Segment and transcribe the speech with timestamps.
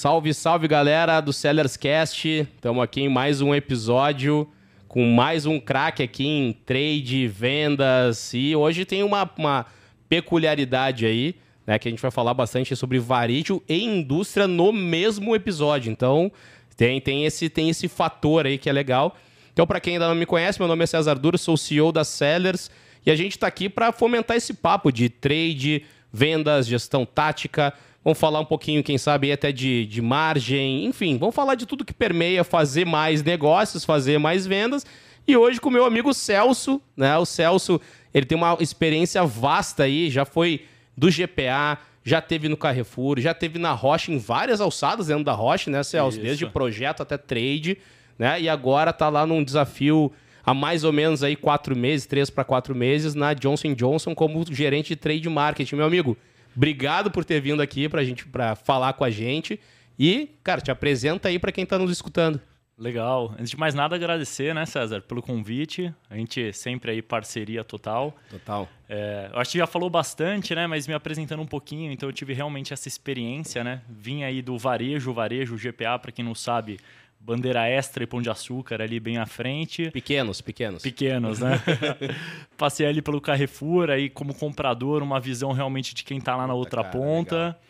[0.00, 2.26] Salve, salve galera do Sellers Cast.
[2.26, 4.48] Estamos aqui em mais um episódio
[4.88, 9.66] com mais um craque aqui em trade, vendas e hoje tem uma, uma
[10.08, 11.34] peculiaridade aí,
[11.66, 15.92] né, que a gente vai falar bastante sobre varejo e indústria no mesmo episódio.
[15.92, 16.32] Então,
[16.78, 19.14] tem, tem, esse, tem esse fator aí que é legal.
[19.52, 22.04] Então, para quem ainda não me conhece, meu nome é César Duro, sou CEO da
[22.04, 22.70] Sellers
[23.04, 27.74] e a gente está aqui para fomentar esse papo de trade, vendas, gestão tática.
[28.02, 31.84] Vamos falar um pouquinho, quem sabe, até de, de margem, enfim, vamos falar de tudo
[31.84, 34.86] que permeia fazer mais negócios, fazer mais vendas.
[35.28, 37.16] E hoje com o meu amigo Celso, né?
[37.18, 37.78] O Celso,
[38.14, 40.64] ele tem uma experiência vasta aí, já foi
[40.96, 45.32] do GPA, já teve no Carrefour, já teve na Roche, em várias alçadas dentro da
[45.32, 46.16] Roche, né, Celso?
[46.16, 46.26] Isso.
[46.26, 47.76] Desde projeto até trade,
[48.18, 48.40] né?
[48.40, 50.10] E agora tá lá num desafio
[50.44, 54.42] há mais ou menos aí quatro meses, três para quatro meses, na Johnson Johnson como
[54.50, 55.76] gerente de trade marketing.
[55.76, 56.16] Meu amigo,
[56.56, 59.60] Obrigado por ter vindo aqui pra gente para falar com a gente.
[59.98, 62.40] E, cara, te apresenta aí para quem está nos escutando.
[62.80, 63.34] Legal.
[63.38, 65.94] Antes de mais nada, agradecer, né, César, pelo convite.
[66.08, 68.16] A gente sempre aí parceria total.
[68.30, 68.66] Total.
[68.88, 72.12] É, eu acho que já falou bastante, né, mas me apresentando um pouquinho, então eu
[72.14, 73.82] tive realmente essa experiência, né?
[73.86, 76.80] Vim aí do varejo, varejo GPA, para quem não sabe,
[77.20, 79.90] bandeira extra e pão de açúcar ali bem à frente.
[79.90, 80.82] Pequenos, pequenos.
[80.82, 81.60] Pequenos, né?
[82.56, 86.54] Passei ali pelo Carrefour, aí como comprador, uma visão realmente de quem está lá na
[86.54, 87.36] outra cara, ponta.
[87.36, 87.60] Legal.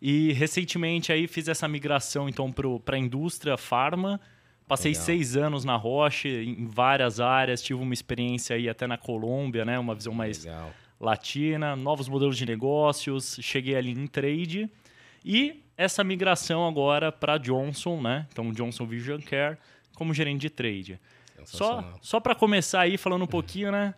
[0.00, 2.50] E recentemente aí fiz essa migração então
[2.84, 4.20] para a indústria farma.
[4.66, 5.04] Passei legal.
[5.04, 9.76] seis anos na Roche, em várias áreas, tive uma experiência aí até na Colômbia, né?
[9.78, 10.70] Uma visão mais legal.
[11.00, 13.36] latina, novos modelos de negócios.
[13.42, 14.70] Cheguei ali em trade.
[15.24, 18.26] E essa migração agora para Johnson, né?
[18.32, 19.58] Então, Johnson Vision Care
[19.94, 21.00] como gerente de trade.
[21.44, 23.94] Só, só para começar aí falando um pouquinho, né?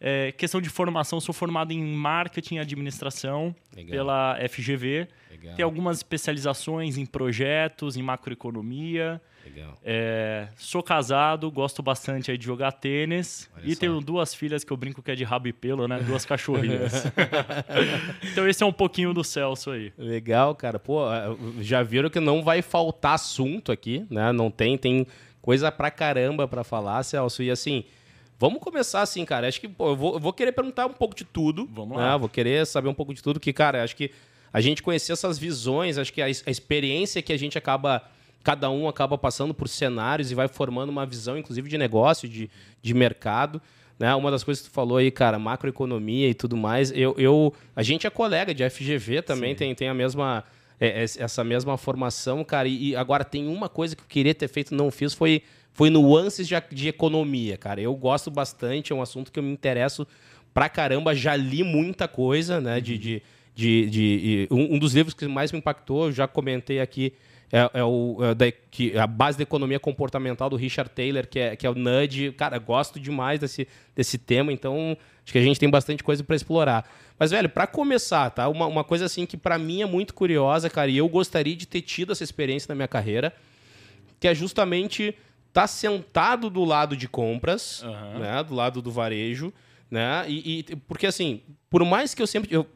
[0.00, 3.90] É, questão de formação, sou formado em marketing e administração Legal.
[3.90, 5.08] pela FGV.
[5.30, 5.56] Legal.
[5.56, 9.20] Tem algumas especializações em projetos, em macroeconomia.
[9.44, 9.78] Legal.
[9.84, 13.48] É, sou casado, gosto bastante de jogar tênis.
[13.56, 13.80] Olha e só.
[13.80, 16.00] tenho duas filhas que eu brinco que é de rabo e pelo, né?
[16.00, 17.04] Duas cachorrinhas.
[18.32, 19.92] então esse é um pouquinho do Celso aí.
[19.96, 20.78] Legal, cara.
[20.78, 24.32] Pô, é, já viram que não vai faltar assunto aqui, né?
[24.32, 25.06] Não tem, tem
[25.40, 27.40] coisa pra caramba pra falar, Celso.
[27.42, 27.84] E assim,
[28.38, 29.48] vamos começar assim, cara.
[29.48, 31.68] Acho que pô, eu, vou, eu vou querer perguntar um pouco de tudo.
[31.72, 32.04] Vamos né?
[32.04, 32.16] lá.
[32.16, 34.10] Vou querer saber um pouco de tudo, que, cara, acho que
[34.52, 38.02] a gente conhecer essas visões, acho que a, a experiência que a gente acaba
[38.46, 42.48] cada um acaba passando por cenários e vai formando uma visão, inclusive, de negócio, de,
[42.80, 43.60] de mercado.
[43.98, 44.14] Né?
[44.14, 46.92] Uma das coisas que tu falou aí, cara, macroeconomia e tudo mais.
[46.92, 50.44] Eu, eu, a gente é colega de FGV também, tem, tem a mesma.
[50.78, 52.68] É, essa mesma formação, cara.
[52.68, 55.42] E, e, agora tem uma coisa que eu queria ter feito não fiz, foi,
[55.76, 57.82] foi nuances de, de economia, cara.
[57.82, 60.08] Eu gosto bastante, é um assunto que eu me interesso
[60.54, 62.80] pra caramba, já li muita coisa, né?
[62.80, 63.22] De, de,
[63.54, 67.12] de, de um, um dos livros que mais me impactou, eu já comentei aqui,
[67.52, 71.38] é, é, o, é da, que, a base da economia comportamental do Richard Taylor, que
[71.38, 72.32] é, que é o Nudge.
[72.32, 76.36] Cara, gosto demais desse, desse tema, então acho que a gente tem bastante coisa para
[76.36, 76.90] explorar.
[77.18, 78.48] Mas, velho, para começar, tá?
[78.48, 81.66] Uma, uma coisa assim que para mim é muito curiosa, cara, e eu gostaria de
[81.66, 83.30] ter tido essa experiência na minha carreira,
[84.18, 85.14] que é justamente
[85.56, 88.18] tá sentado do lado de compras, uhum.
[88.18, 88.42] né?
[88.42, 89.50] Do lado do varejo,
[89.90, 90.22] né?
[90.28, 91.40] E, e, porque assim,
[91.70, 92.54] por mais que eu sempre.
[92.54, 92.66] Eu,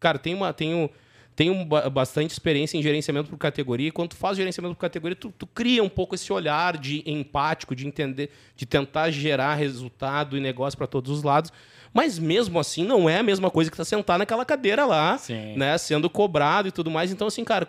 [0.00, 0.52] cara, tem uma.
[0.52, 0.90] Tenho,
[1.36, 5.32] tenho bastante experiência em gerenciamento por categoria, e quando tu faz gerenciamento por categoria, tu,
[5.38, 10.40] tu, cria um pouco esse olhar de empático, de entender, de tentar gerar resultado e
[10.40, 11.52] negócio para todos os lados.
[11.92, 15.56] Mas mesmo assim, não é a mesma coisa que tá sentar naquela cadeira lá, Sim.
[15.56, 17.12] né, sendo cobrado e tudo mais.
[17.12, 17.68] Então, assim, cara,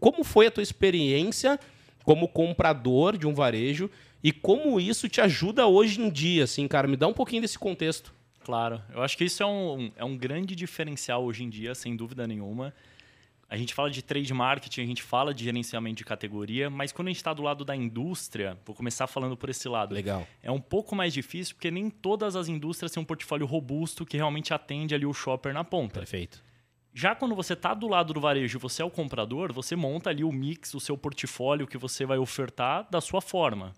[0.00, 1.56] como foi a tua experiência
[2.04, 3.90] como comprador de um varejo
[4.22, 6.86] e como isso te ajuda hoje em dia, assim, cara?
[6.86, 8.14] Me dá um pouquinho desse contexto.
[8.44, 11.94] Claro, eu acho que isso é um, é um grande diferencial hoje em dia, sem
[11.94, 12.74] dúvida nenhuma.
[13.48, 17.08] A gente fala de trade marketing, a gente fala de gerenciamento de categoria, mas quando
[17.08, 19.92] a gente está do lado da indústria, vou começar falando por esse lado.
[19.92, 20.24] Legal.
[20.40, 24.16] É um pouco mais difícil porque nem todas as indústrias têm um portfólio robusto que
[24.16, 25.98] realmente atende ali o shopper na ponta.
[25.98, 26.40] Perfeito.
[26.92, 30.10] Já quando você está do lado do varejo e você é o comprador, você monta
[30.10, 33.74] ali o mix, o seu portfólio que você vai ofertar da sua forma.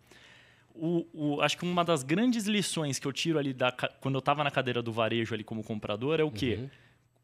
[0.74, 3.70] O, o, acho que uma das grandes lições que eu tiro ali da,
[4.00, 6.58] quando eu estava na cadeira do varejo ali como comprador é o quê?
[6.60, 6.70] Uhum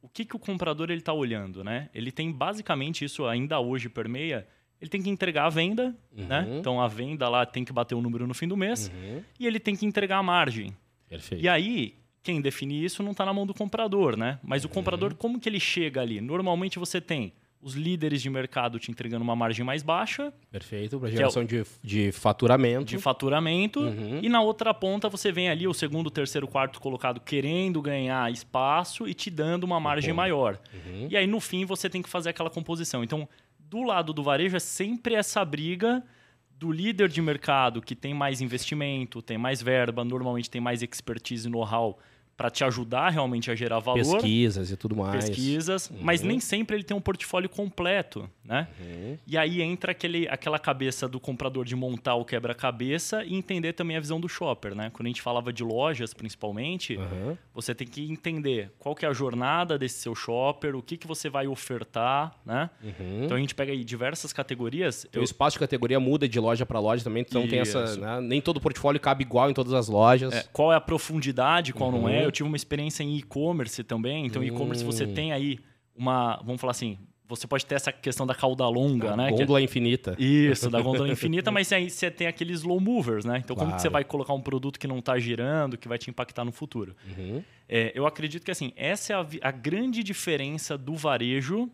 [0.02, 1.88] o que, que o comprador ele está olhando, né?
[1.94, 4.46] Ele tem basicamente isso ainda hoje permeia.
[4.80, 6.40] Ele tem que entregar a venda, né?
[6.40, 6.54] uhum.
[6.54, 6.58] né?
[6.58, 9.22] Então a venda lá tem que bater o um número no fim do mês uhum.
[9.38, 10.76] e ele tem que entregar a margem.
[11.08, 11.42] Perfeito.
[11.42, 11.96] E aí
[12.28, 14.38] quem define isso não está na mão do comprador, né?
[14.42, 14.70] Mas uhum.
[14.70, 16.20] o comprador como que ele chega ali?
[16.20, 17.32] Normalmente você tem
[17.62, 20.30] os líderes de mercado te entregando uma margem mais baixa.
[20.50, 22.84] Perfeito, para geração é o, de, de faturamento.
[22.84, 23.80] De faturamento.
[23.80, 24.20] Uhum.
[24.22, 29.08] E na outra ponta você vem ali o segundo, terceiro, quarto colocado querendo ganhar espaço
[29.08, 30.16] e te dando uma margem uhum.
[30.16, 30.60] maior.
[30.74, 31.08] Uhum.
[31.10, 33.02] E aí no fim você tem que fazer aquela composição.
[33.02, 33.26] Então,
[33.58, 36.04] do lado do varejo é sempre essa briga
[36.50, 41.48] do líder de mercado que tem mais investimento, tem mais verba, normalmente tem mais expertise
[41.48, 41.98] e know-how
[42.38, 43.98] para te ajudar realmente a gerar valor.
[43.98, 45.24] Pesquisas e tudo mais.
[45.24, 45.96] Pesquisas, uhum.
[46.00, 48.68] mas nem sempre ele tem um portfólio completo, né?
[48.80, 49.18] Uhum.
[49.26, 53.96] E aí entra aquele, aquela cabeça do comprador de montar o quebra-cabeça e entender também
[53.96, 54.88] a visão do shopper, né?
[54.92, 57.36] Quando a gente falava de lojas, principalmente, uhum.
[57.52, 61.08] você tem que entender qual que é a jornada desse seu shopper, o que, que
[61.08, 62.70] você vai ofertar, né?
[62.84, 63.24] Uhum.
[63.24, 65.08] Então a gente pega aí diversas categorias.
[65.12, 65.22] Eu...
[65.22, 67.50] O espaço de categoria muda de loja para loja também, então Isso.
[67.50, 67.96] tem essa...
[67.96, 68.20] Né?
[68.20, 70.32] Nem todo portfólio cabe igual em todas as lojas.
[70.32, 72.27] É, qual é a profundidade, qual não é?
[72.28, 74.26] Eu tive uma experiência em e-commerce também.
[74.26, 74.44] Então, hum.
[74.44, 75.58] e-commerce você tem aí
[75.96, 76.98] uma, vamos falar assim,
[77.28, 79.30] você pode ter essa questão da cauda longa, da né?
[79.30, 79.62] Gôndola é...
[79.62, 80.16] infinita.
[80.18, 83.38] Isso, da gôndola infinita, mas aí você tem aqueles slow movers, né?
[83.44, 83.70] Então, claro.
[83.70, 86.44] como que você vai colocar um produto que não está girando, que vai te impactar
[86.44, 86.96] no futuro?
[87.06, 87.42] Uhum.
[87.68, 91.70] É, eu acredito que, assim, essa é a, a grande diferença do varejo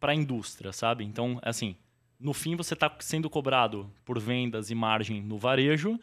[0.00, 1.04] para a indústria, sabe?
[1.04, 1.76] Então, assim,
[2.18, 6.00] no fim, você está sendo cobrado por vendas e margem no varejo,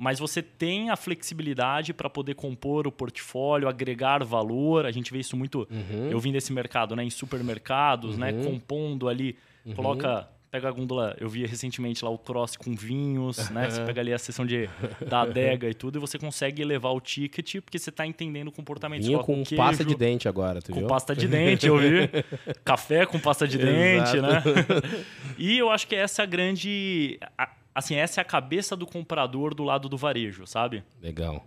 [0.00, 4.86] mas você tem a flexibilidade para poder compor o portfólio, agregar valor.
[4.86, 6.08] A gente vê isso muito, uhum.
[6.10, 8.38] eu vim desse mercado, né, em supermercados, né, uhum.
[8.38, 9.36] né, compondo ali,
[9.66, 9.74] uhum.
[9.74, 13.70] coloca pega a gôndola, eu vi recentemente lá o cross com vinhos, né?
[13.70, 14.68] Você pega ali a seção de,
[15.08, 18.52] da adega e tudo, e você consegue elevar o ticket, porque você está entendendo o
[18.52, 19.04] comportamento.
[19.04, 20.88] Vinho com, com pasta de dente agora, tu com viu?
[20.88, 22.10] pasta de dente, eu vi.
[22.64, 24.42] Café com pasta de dente, né?
[25.38, 27.20] E eu acho que essa é a grande
[27.74, 30.82] assim, essa é a cabeça do comprador do lado do varejo, sabe?
[31.00, 31.46] Legal.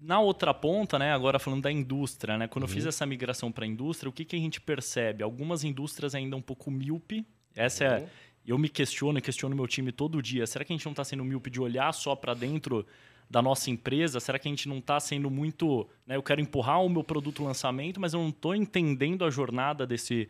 [0.00, 2.70] Na outra ponta, né, agora falando da indústria, né, quando uhum.
[2.70, 5.22] eu fiz essa migração para a indústria, o que, que a gente percebe?
[5.22, 7.26] Algumas indústrias ainda um pouco míope.
[7.54, 8.04] Essa é uhum.
[8.04, 8.08] é.
[8.46, 10.46] Eu me questiono e questiono meu time todo dia.
[10.46, 12.86] Será que a gente não está sendo míope de olhar só para dentro
[13.28, 14.18] da nossa empresa?
[14.18, 15.86] Será que a gente não está sendo muito.
[16.06, 19.86] Né, eu quero empurrar o meu produto lançamento, mas eu não estou entendendo a jornada
[19.86, 20.28] desse,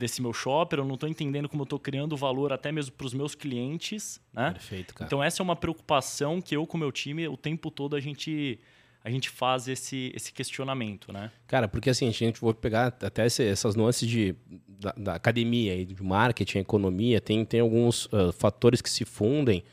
[0.00, 3.06] desse meu shopper, eu não estou entendendo como eu estou criando valor até mesmo para
[3.06, 4.52] os meus clientes, né?
[4.52, 5.06] Perfeito, cara.
[5.06, 8.00] Então essa é uma preocupação que eu com o meu time o tempo todo a
[8.00, 8.58] gente
[9.02, 11.30] a gente faz esse, esse questionamento, né?
[11.46, 14.34] Cara, porque assim, a gente vai pegar até essas nuances de,
[14.68, 19.64] da, da academia, de marketing, economia, tem, tem alguns uh, fatores que se fundem,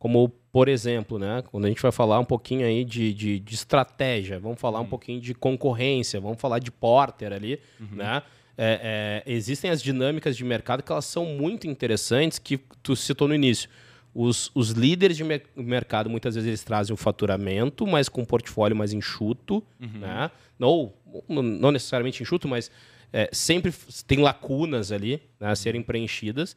[0.00, 3.54] como, por exemplo, né, quando a gente vai falar um pouquinho aí de, de, de
[3.54, 4.86] estratégia, vamos falar uhum.
[4.86, 7.98] um pouquinho de concorrência, vamos falar de porter ali, uhum.
[7.98, 8.20] né?
[8.56, 13.28] É, é, existem as dinâmicas de mercado que elas são muito interessantes, que tu citou
[13.28, 13.68] no início.
[14.14, 18.24] Os, os líderes de mer mercado, muitas vezes, eles trazem o faturamento, mas com um
[18.26, 19.62] portfólio mais enxuto.
[19.80, 20.00] Uhum.
[20.00, 20.30] Né?
[20.58, 20.92] Não,
[21.28, 22.70] não necessariamente enxuto, mas
[23.12, 23.72] é, sempre
[24.06, 26.56] tem lacunas ali né, a serem preenchidas.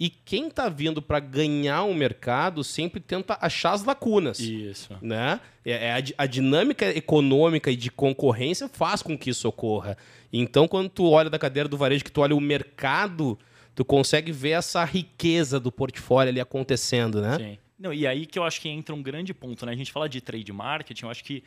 [0.00, 4.40] E quem está vindo para ganhar o um mercado sempre tenta achar as lacunas.
[4.40, 4.96] Isso.
[5.02, 5.38] Né?
[5.62, 9.98] É, é a, a, dinâmica econômica e de concorrência faz com que isso ocorra.
[10.32, 13.38] Então, quando tu olha da cadeira do varejo, que tu olha o mercado,
[13.74, 17.36] tu consegue ver essa riqueza do portfólio ali acontecendo, né?
[17.36, 17.58] Sim.
[17.78, 19.72] Não, e aí que eu acho que entra um grande ponto, né?
[19.72, 21.44] A gente fala de trade marketing, eu acho que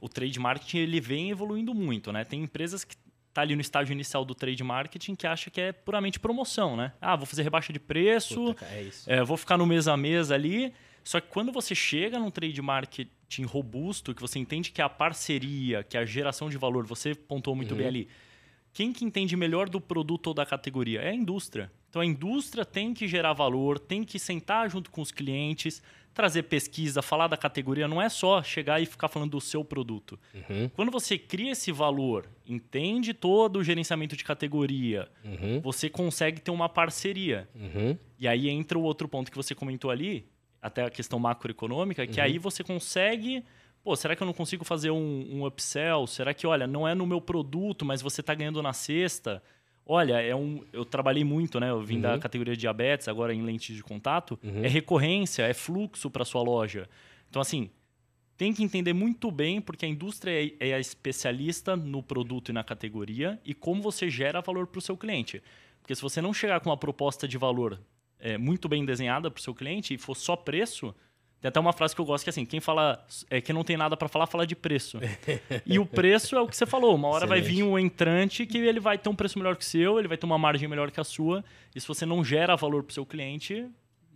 [0.00, 2.24] o trade marketing ele vem evoluindo muito, né?
[2.24, 2.96] Tem empresas que
[3.32, 6.92] tá ali no estágio inicial do trade marketing que acha que é puramente promoção, né?
[7.00, 10.30] Ah, vou fazer rebaixa de preço, Puta, é é, vou ficar no mês a mês
[10.30, 10.72] ali.
[11.02, 14.88] Só que quando você chega num trade marketing robusto, que você entende que é a
[14.88, 17.78] parceria, que é a geração de valor, você pontuou muito uhum.
[17.78, 18.08] bem ali,
[18.72, 21.00] quem que entende melhor do produto ou da categoria?
[21.00, 21.70] É a indústria.
[21.90, 25.82] Então a indústria tem que gerar valor, tem que sentar junto com os clientes,
[26.14, 27.88] trazer pesquisa, falar da categoria.
[27.88, 30.18] Não é só chegar e ficar falando do seu produto.
[30.34, 30.68] Uhum.
[30.74, 35.60] Quando você cria esse valor, entende todo o gerenciamento de categoria, uhum.
[35.60, 37.48] você consegue ter uma parceria.
[37.54, 37.96] Uhum.
[38.18, 40.26] E aí entra o outro ponto que você comentou ali,
[40.60, 43.44] até a questão macroeconômica, que aí você consegue
[43.82, 46.06] pô, será que eu não consigo fazer um, um upsell?
[46.06, 49.42] Será que, olha, não é no meu produto, mas você está ganhando na cesta?
[49.84, 51.70] Olha, é um, eu trabalhei muito, né?
[51.70, 52.02] Eu vim uhum.
[52.02, 54.38] da categoria diabetes, agora em lentes de contato.
[54.42, 54.64] Uhum.
[54.64, 56.88] É recorrência, é fluxo para sua loja.
[57.28, 57.70] Então, assim,
[58.36, 62.52] tem que entender muito bem, porque a indústria é, é a especialista no produto e
[62.52, 65.42] na categoria e como você gera valor para o seu cliente.
[65.80, 67.80] Porque se você não chegar com uma proposta de valor
[68.18, 70.94] é, muito bem desenhada para o seu cliente e for só preço,
[71.42, 73.64] tem até uma frase que eu gosto que é assim: quem fala é, que não
[73.64, 75.00] tem nada para falar, fala de preço.
[75.66, 76.94] e o preço é o que você falou.
[76.94, 77.42] Uma hora Excelente.
[77.42, 80.06] vai vir um entrante que ele vai ter um preço melhor que o seu, ele
[80.06, 81.44] vai ter uma margem melhor que a sua.
[81.74, 83.66] E se você não gera valor para o seu cliente,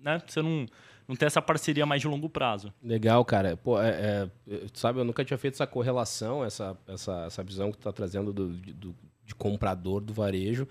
[0.00, 0.66] né, você não,
[1.08, 2.72] não tem essa parceria mais de longo prazo.
[2.80, 3.56] Legal, cara.
[3.56, 7.78] Pô, é, é, sabe, eu nunca tinha feito essa correlação, essa, essa, essa visão que
[7.78, 10.68] tu está trazendo do, do, de comprador do varejo.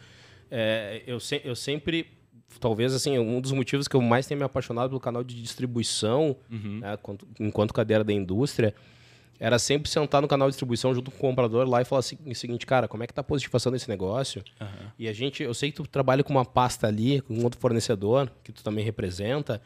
[0.49, 2.07] É, eu, se, eu sempre
[2.59, 6.35] talvez assim um dos motivos que eu mais tenho me apaixonado pelo canal de distribuição,
[6.51, 6.79] uhum.
[6.79, 8.73] né, enquanto, enquanto cadeira da indústria,
[9.39, 12.17] era sempre sentar no canal de distribuição junto com o comprador lá e falar assim,
[12.25, 14.43] o seguinte, cara, como é que tá a positivação desse negócio?
[14.61, 14.67] Uhum.
[14.97, 18.31] E a gente, eu sei que tu trabalha com uma pasta ali, com outro fornecedor,
[18.43, 19.61] que tu também representa,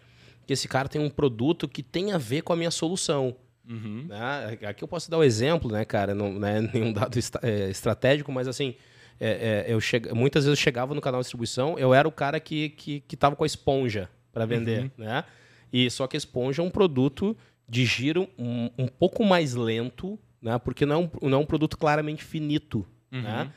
[0.45, 3.35] que esse cara tem um produto que tem a ver com a minha solução.
[3.69, 4.05] Uhum.
[4.07, 4.57] Né?
[4.67, 6.15] Aqui eu posso dar o um exemplo, né, cara?
[6.15, 8.73] Não, não é nenhum dado est é, estratégico, mas assim,
[9.19, 9.99] é, é, eu che...
[10.13, 13.17] muitas vezes eu chegava no canal de distribuição, eu era o cara que, que, que
[13.17, 14.91] tava com a esponja para vender, uhum.
[14.97, 15.23] né?
[15.71, 17.35] E só que a esponja é um produto
[17.67, 20.57] de giro um, um pouco mais lento, né?
[20.57, 23.21] Porque não é um, não é um produto claramente finito, uhum.
[23.21, 23.51] né?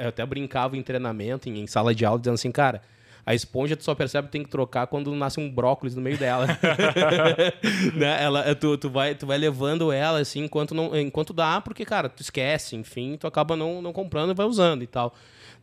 [0.00, 2.82] Eu até brincava em treinamento, em, em sala de aula, dizendo assim, cara,
[3.26, 6.16] a esponja tu só percebe que tem que trocar quando nasce um brócolis no meio
[6.16, 6.46] dela.
[7.92, 8.22] né?
[8.22, 12.08] ela, tu, tu, vai, tu vai levando ela assim enquanto, não, enquanto dá, porque, cara,
[12.08, 15.12] tu esquece, enfim, tu acaba não, não comprando e vai usando e tal.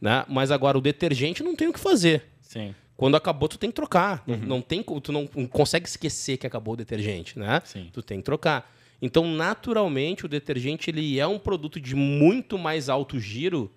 [0.02, 0.26] Né?
[0.28, 2.26] Mas agora o detergente não tem o que fazer.
[2.42, 2.76] Sim.
[2.98, 4.22] Quando acabou, tu tem que trocar.
[4.28, 4.38] Uhum.
[4.38, 7.62] Não tem, tu não consegue esquecer que acabou o detergente, né?
[7.64, 7.90] Sim.
[7.94, 8.70] Tu tem que trocar.
[9.02, 13.72] Então, naturalmente, o detergente ele é um produto de muito mais alto giro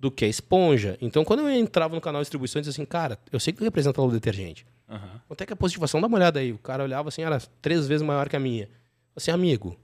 [0.00, 0.96] do que a esponja.
[0.98, 3.58] Então, quando eu entrava no canal de distribuição, eu dizia assim, cara, eu sei que
[3.58, 4.66] tu representa o detergente.
[4.88, 4.98] Uhum.
[5.28, 6.00] Quanto é que é a positivação?
[6.00, 6.52] Dá uma olhada aí.
[6.52, 8.66] O cara olhava assim, era três vezes maior que a minha.
[9.14, 9.76] Assim, amigo,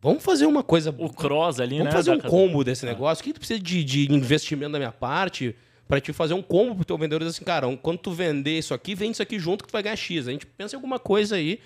[0.00, 0.94] vamos fazer uma coisa...
[0.96, 1.90] O cross ali, vamos né?
[1.90, 2.88] Vamos fazer um combo desse ah.
[2.88, 3.20] negócio.
[3.20, 5.54] O que tu precisa de, de investimento da minha parte
[5.86, 7.28] para te fazer um combo pro teu vendedor?
[7.28, 9.96] Assim, cara, quando tu vender isso aqui, vende isso aqui junto que tu vai ganhar
[9.96, 10.26] X.
[10.26, 11.60] A gente pensa em alguma coisa aí.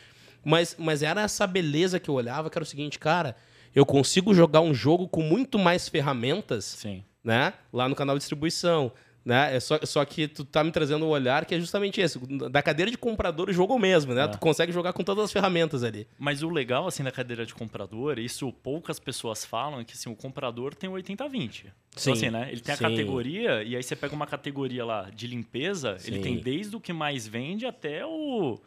[0.45, 3.37] Mas, mas era essa beleza que eu olhava, que era o seguinte, cara,
[3.73, 6.65] eu consigo jogar um jogo com muito mais ferramentas...
[6.65, 7.55] Sim né?
[7.73, 8.93] Lá no canal de distribuição.
[9.25, 9.57] Né?
[9.57, 12.19] É só, só que tu tá me trazendo um olhar que é justamente esse.
[12.51, 14.25] Da cadeira de comprador, o jogo mesmo, né?
[14.25, 14.29] É.
[14.29, 16.07] Tu consegue jogar com todas as ferramentas ali.
[16.19, 20.11] Mas o legal, assim, da cadeira de comprador, isso poucas pessoas falam, é que assim,
[20.11, 21.65] o comprador tem o 80-20.
[21.65, 22.13] Então, Sim.
[22.13, 22.49] assim, né?
[22.53, 22.85] Ele tem a Sim.
[22.85, 26.13] categoria, e aí você pega uma categoria lá de limpeza, Sim.
[26.13, 28.61] ele tem desde o que mais vende até o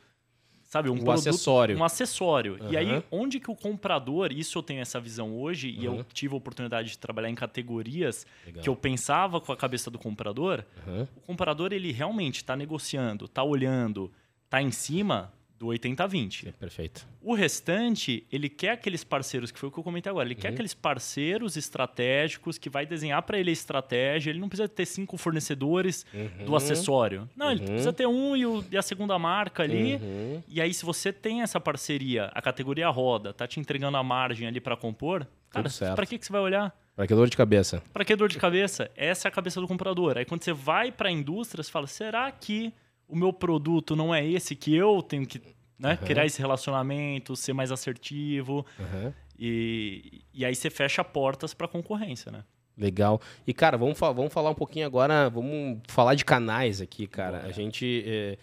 [0.67, 1.77] sabe, um o produto, acessório.
[1.77, 2.57] um acessório.
[2.61, 2.71] Uhum.
[2.71, 5.81] E aí, onde que o comprador, isso eu tenho essa visão hoje, uhum.
[5.81, 8.63] e eu tive a oportunidade de trabalhar em categorias Legal.
[8.63, 11.07] que eu pensava com a cabeça do comprador, uhum.
[11.15, 14.11] o comprador, ele realmente está negociando, está olhando,
[14.45, 16.53] está em cima do 80-20.
[16.53, 17.07] Perfeito.
[17.21, 20.41] O restante, ele quer aqueles parceiros, que foi o que eu comentei agora, ele uhum.
[20.41, 24.29] quer aqueles parceiros estratégicos que vai desenhar para ele a estratégia.
[24.29, 26.45] Ele não precisa ter cinco fornecedores uhum.
[26.45, 27.27] do acessório.
[27.35, 27.51] Não, uhum.
[27.53, 29.95] ele precisa ter um e, o, e a segunda marca ali.
[29.95, 30.43] Uhum.
[30.47, 34.47] E aí, se você tem essa parceria, a categoria roda, tá te entregando a margem
[34.47, 36.75] ali para compor, cara, para que, que você vai olhar?
[36.95, 37.83] Para que dor de cabeça?
[37.93, 38.89] Para que dor de cabeça?
[38.95, 40.17] Essa é a cabeça do comprador.
[40.17, 42.73] Aí quando você vai para a indústria, você fala, será que
[43.07, 45.41] o meu produto não é esse que eu tenho que
[45.79, 46.07] né, uhum.
[46.07, 48.65] criar esse relacionamento, ser mais assertivo.
[48.79, 49.13] Uhum.
[49.37, 52.43] E, e aí você fecha portas para concorrência, né?
[52.77, 53.19] Legal.
[53.45, 57.39] E, cara, vamos, vamos falar um pouquinho agora, vamos falar de canais aqui, cara.
[57.39, 57.47] Bom.
[57.47, 58.37] A gente, é,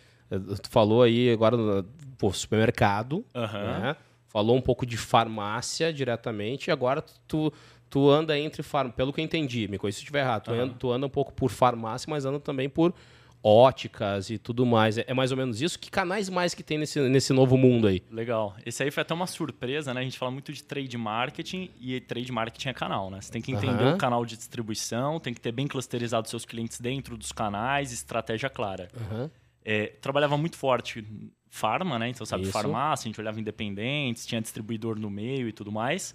[0.61, 1.85] tu falou aí agora no
[2.18, 3.80] pô, supermercado, uhum.
[3.80, 3.97] né?
[4.28, 7.52] Falou um pouco de farmácia diretamente, e agora tu,
[7.88, 10.52] tu anda entre farmácia, pelo que eu entendi, me conhece se eu estiver errado, tu,
[10.52, 12.92] anda, tu anda um pouco por farmácia, mas anda também por
[13.45, 14.97] óticas e tudo mais.
[14.97, 15.79] É, é mais ou menos isso?
[15.79, 18.03] Que canais mais que tem nesse, nesse novo mundo aí?
[18.11, 18.57] Legal.
[18.65, 20.01] Esse aí foi até uma surpresa, né?
[20.01, 23.21] A gente fala muito de trade marketing e trade marketing é canal, né?
[23.21, 23.95] Você tem que entender uhum.
[23.95, 28.49] o canal de distribuição, tem que ter bem clusterizado seus clientes dentro dos canais, estratégia
[28.49, 28.89] clara.
[28.99, 29.31] Uhum.
[29.63, 31.05] É, trabalhava muito forte
[31.51, 32.09] farma, né?
[32.09, 32.53] Então, sabe, Isso.
[32.53, 36.15] farmácia, a gente olhava independentes, tinha distribuidor no meio e tudo mais.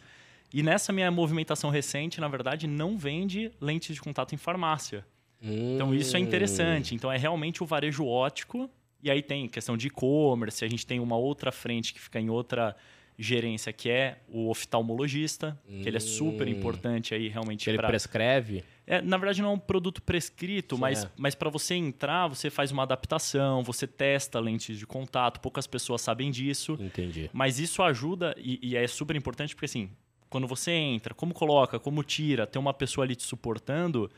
[0.51, 5.05] E nessa minha movimentação recente, na verdade, não vende lentes de contato em farmácia.
[5.41, 5.75] Hum.
[5.75, 6.95] Então isso é interessante.
[6.95, 8.69] Então é realmente o varejo ótico.
[9.01, 12.29] E aí tem questão de e-commerce, a gente tem uma outra frente que fica em
[12.29, 12.75] outra
[13.17, 15.81] gerência, que é o oftalmologista, hum.
[15.81, 16.51] que ele é super hum.
[16.51, 17.65] importante aí realmente.
[17.65, 17.89] Que ele pra...
[17.89, 18.63] prescreve?
[18.87, 21.09] É, na verdade, não é um produto prescrito, Sim, mas, é.
[21.15, 26.01] mas para você entrar, você faz uma adaptação, você testa lentes de contato, poucas pessoas
[26.01, 26.77] sabem disso.
[26.79, 27.29] Entendi.
[27.31, 29.91] Mas isso ajuda e, e é super importante porque, assim,
[30.29, 34.09] quando você entra, como coloca, como tira, tem uma pessoa ali te suportando,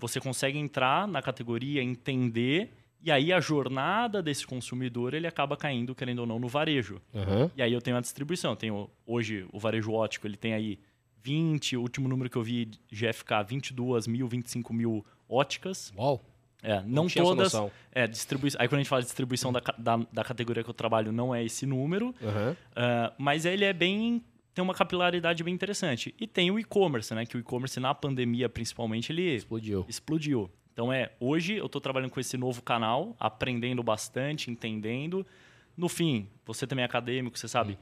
[0.00, 5.94] você consegue entrar na categoria, entender, e aí a jornada desse consumidor ele acaba caindo,
[5.94, 7.00] querendo ou não, no varejo.
[7.14, 7.50] Uhum.
[7.56, 8.52] E aí eu tenho a distribuição.
[8.52, 10.78] Eu tenho, hoje, o varejo ótico ele tem aí
[11.22, 15.92] 20, o último número que eu vi, GFK, 22 mil, 25 mil óticas.
[15.96, 16.24] Uau!
[16.62, 17.54] É, não, não todas.
[17.90, 18.50] É, distribui...
[18.58, 21.34] Aí quando a gente fala de distribuição da, da, da, categoria que eu trabalho, não
[21.34, 22.14] é esse número.
[22.20, 22.52] Uhum.
[22.52, 24.22] Uh, mas ele é bem
[24.54, 26.14] tem uma capilaridade bem interessante.
[26.18, 27.24] E tem o e-commerce, né?
[27.24, 29.84] Que o e-commerce na pandemia, principalmente, ele explodiu.
[29.88, 30.50] Explodiu.
[30.72, 35.26] Então é, hoje eu estou trabalhando com esse novo canal, aprendendo bastante, entendendo.
[35.76, 37.78] No fim, você também é acadêmico, você sabe,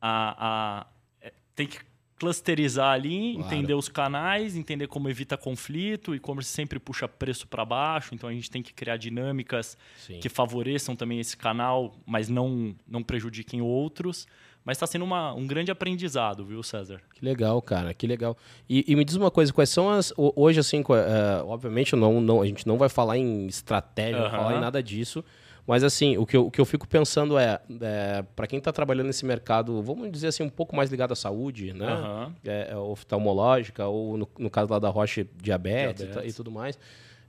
[0.00, 0.86] a, a,
[1.20, 1.78] é, tem que
[2.18, 3.46] clusterizar ali, claro.
[3.46, 6.12] entender os canais, entender como evita conflito.
[6.12, 10.20] O e-commerce sempre puxa preço para baixo, então a gente tem que criar dinâmicas Sim.
[10.20, 14.26] que favoreçam também esse canal, mas não, não prejudiquem outros.
[14.64, 17.02] Mas está sendo uma, um grande aprendizado, viu, César?
[17.14, 18.34] Que legal, cara, que legal.
[18.68, 20.10] E, e me diz uma coisa, quais são as.
[20.16, 24.30] Hoje, assim, uh, obviamente, não, não, a gente não vai falar em estratégia, não vai
[24.30, 25.22] falar em nada disso.
[25.66, 28.72] Mas, assim, o que eu, o que eu fico pensando é, é para quem está
[28.72, 31.94] trabalhando nesse mercado, vamos dizer assim, um pouco mais ligado à saúde, né?
[31.94, 32.32] Uhum.
[32.44, 36.26] É, oftalmológica, ou no, no, caso lá da Rocha, diabetes, diabetes.
[36.26, 36.78] E, e, tudo mais.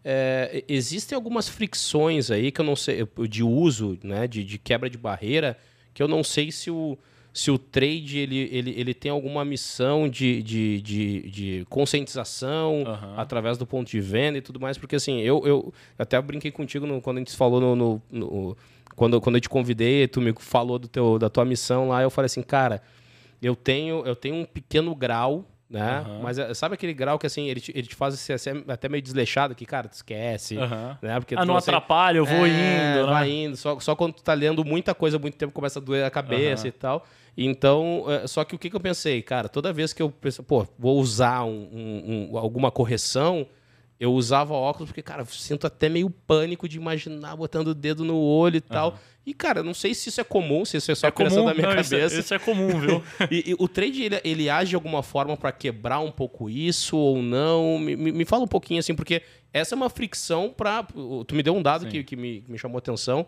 [0.03, 4.25] É, existem algumas fricções aí que eu não sei, de uso, né?
[4.25, 5.57] De, de quebra de barreira,
[5.93, 6.97] que eu não sei se o
[7.35, 13.19] se o trade ele, ele, ele tem alguma missão de, de, de, de conscientização uhum.
[13.19, 16.87] através do ponto de venda e tudo mais, porque assim, eu, eu até brinquei contigo
[16.87, 18.57] no, quando a gente falou no, no, no,
[18.95, 22.09] quando, quando eu te convidei, tu me falou do teu, da tua missão lá, eu
[22.09, 22.81] falei assim, cara,
[23.41, 26.03] eu tenho, eu tenho um pequeno grau né?
[26.07, 26.21] Uhum.
[26.21, 29.01] Mas eh, sabe aquele grau que assim, ele te, ele te faz ser até meio
[29.01, 30.57] desleixado, que, cara, tu esquece.
[30.57, 30.95] Uhum.
[31.01, 31.19] Né?
[31.19, 33.05] Porque ah, não assim, atrapalha, eu vou é, indo.
[33.05, 33.11] Né?
[33.11, 33.57] Vai indo.
[33.57, 36.63] Só, só quando tu tá lendo muita coisa, muito tempo começa a doer a cabeça
[36.63, 36.69] uhum.
[36.69, 37.05] e tal.
[37.37, 39.21] Então, eh, só que o que, que eu pensei?
[39.21, 43.47] Cara, toda vez que eu penso, pô, vou usar um, um, um, alguma correção,
[43.99, 48.17] eu usava óculos porque, cara, sinto até meio pânico de imaginar botando o dedo no
[48.17, 48.99] olho e tal.
[49.25, 51.53] E, cara, não sei se isso é comum, se isso é só é comum, da
[51.53, 51.97] minha não, cabeça.
[51.97, 53.03] Isso é, isso é, comum, viu?
[53.31, 56.95] e, e, o trade, ele, ele age de alguma forma para quebrar um pouco isso
[56.95, 57.79] ou não?
[57.79, 60.83] Me, me, me, fala um pouquinho, assim, porque essa é uma fricção para...
[61.25, 63.25] Tu me deu um dado que, que me, me chamou a atenção.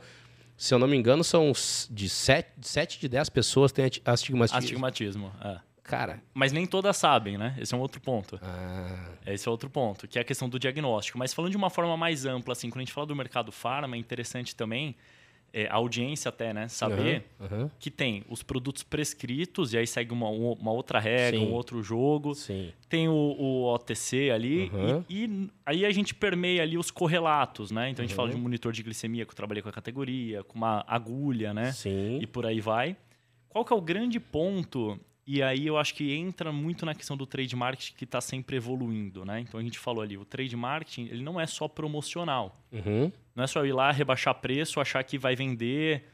[0.56, 1.52] Se eu não me engano, são
[1.90, 4.58] de 7, 7 de 10 pessoas têm astigmatismo.
[4.58, 5.60] Astigmatismo, é.
[5.88, 6.22] Cara.
[6.34, 7.56] Mas nem todas sabem, né?
[7.58, 8.38] Esse é um outro ponto.
[8.44, 9.14] Ah.
[9.26, 11.18] Esse é outro ponto, que é a questão do diagnóstico.
[11.18, 13.96] Mas falando de uma forma mais ampla, assim, quando a gente fala do mercado farma,
[13.96, 14.96] é interessante também
[15.54, 16.68] é, a audiência até, né?
[16.68, 17.72] Saber uhum, uhum.
[17.80, 21.48] que tem os produtos prescritos, e aí segue uma, uma outra regra, Sim.
[21.48, 22.36] um outro jogo.
[22.36, 22.74] Sim.
[22.90, 25.06] Tem o, o OTC ali, uhum.
[25.10, 27.90] e, e, aí a gente permeia ali os correlatos, né?
[27.90, 30.44] Então a gente fala de um monitor de glicemia que eu trabalhei com a categoria,
[30.44, 31.72] com uma agulha, né?
[31.72, 32.20] Sim.
[32.22, 32.98] E por aí vai.
[33.48, 37.18] Qual que é o grande ponto e aí eu acho que entra muito na questão
[37.18, 39.42] do trade marketing que está sempre evoluindo, né?
[39.42, 42.64] Então a gente falou ali, o trade marketing ele não é só promocional.
[42.72, 43.12] Uhum.
[43.36, 46.06] Não é só ir lá rebaixar preço, achar que vai vender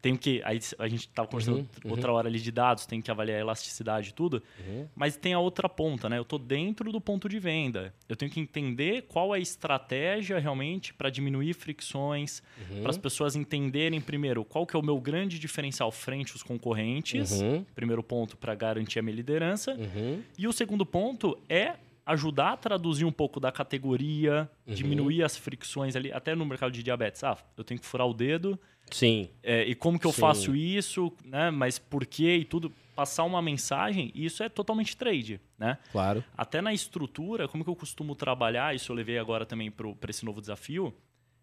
[0.00, 0.40] tem que.
[0.44, 1.90] Aí a gente estava conversando uhum, uhum.
[1.90, 4.42] outra hora ali de dados, tem que avaliar a elasticidade e tudo.
[4.66, 4.86] Uhum.
[4.94, 6.18] Mas tem a outra ponta, né?
[6.18, 7.92] Eu estou dentro do ponto de venda.
[8.08, 12.82] Eu tenho que entender qual é a estratégia realmente para diminuir fricções, uhum.
[12.82, 17.40] para as pessoas entenderem primeiro qual que é o meu grande diferencial frente aos concorrentes.
[17.40, 17.64] Uhum.
[17.74, 19.72] Primeiro ponto para garantir a minha liderança.
[19.74, 20.22] Uhum.
[20.36, 21.74] E o segundo ponto é
[22.06, 26.82] ajudar a traduzir um pouco da categoria, diminuir as fricções ali, até no mercado de
[26.82, 27.22] diabetes.
[27.22, 28.58] Ah, eu tenho que furar o dedo
[28.90, 29.28] Sim.
[29.42, 30.20] É, e como que eu Sim.
[30.20, 31.50] faço isso, né?
[31.50, 32.72] Mas por quê e tudo.
[32.94, 35.78] Passar uma mensagem, isso é totalmente trade, né?
[35.92, 36.24] Claro.
[36.36, 40.24] Até na estrutura, como que eu costumo trabalhar, isso eu levei agora também para esse
[40.24, 40.92] novo desafio.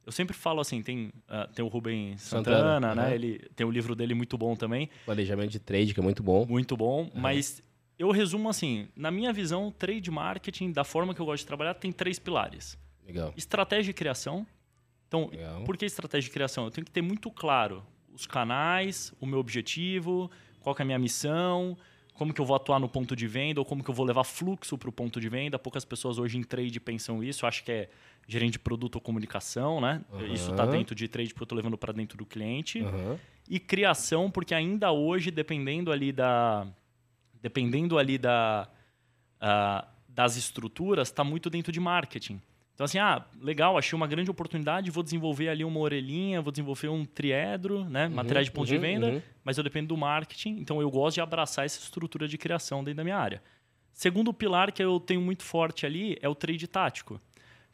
[0.05, 3.07] Eu sempre falo assim, tem, uh, tem o Rubem Santana, Santana né?
[3.07, 3.13] Uhum.
[3.13, 4.89] Ele tem o livro dele muito bom também.
[5.05, 6.45] Planejamento de trade, que é muito bom.
[6.45, 7.11] Muito bom, uhum.
[7.15, 7.63] mas
[7.97, 11.73] eu resumo assim, na minha visão, trade marketing, da forma que eu gosto de trabalhar,
[11.75, 12.77] tem três pilares.
[13.05, 13.33] Legal.
[13.37, 14.45] Estratégia de criação,
[15.07, 15.63] então, Legal.
[15.63, 16.65] por que estratégia de criação?
[16.65, 20.99] Eu tenho que ter muito claro os canais, o meu objetivo, qual é a minha
[20.99, 21.77] missão,
[22.13, 24.23] como que eu vou atuar no ponto de venda ou como que eu vou levar
[24.23, 25.59] fluxo para o ponto de venda.
[25.59, 27.43] Poucas pessoas hoje em trade pensam isso.
[27.43, 27.89] Eu acho que é
[28.25, 30.01] gerente de produto ou comunicação, né?
[30.11, 30.33] Uhum.
[30.33, 32.79] Isso está dentro de trade porque eu estou levando para dentro do cliente.
[32.79, 33.19] Uhum.
[33.49, 36.65] E criação, porque ainda hoje, dependendo ali da...
[37.41, 38.67] Dependendo ali da...
[39.35, 42.41] Uh, das estruturas, está muito dentro de marketing.
[42.75, 46.89] Então, assim, ah, legal, achei uma grande oportunidade, vou desenvolver ali uma orelhinha, vou desenvolver
[46.89, 48.07] um triedro, né?
[48.07, 49.21] Uhum, materiais de ponto uhum, de venda, uhum.
[49.45, 52.97] mas eu dependo do marketing, então eu gosto de abraçar essa estrutura de criação dentro
[52.97, 53.41] da minha área.
[53.93, 57.19] Segundo pilar que eu tenho muito forte ali é o trade tático.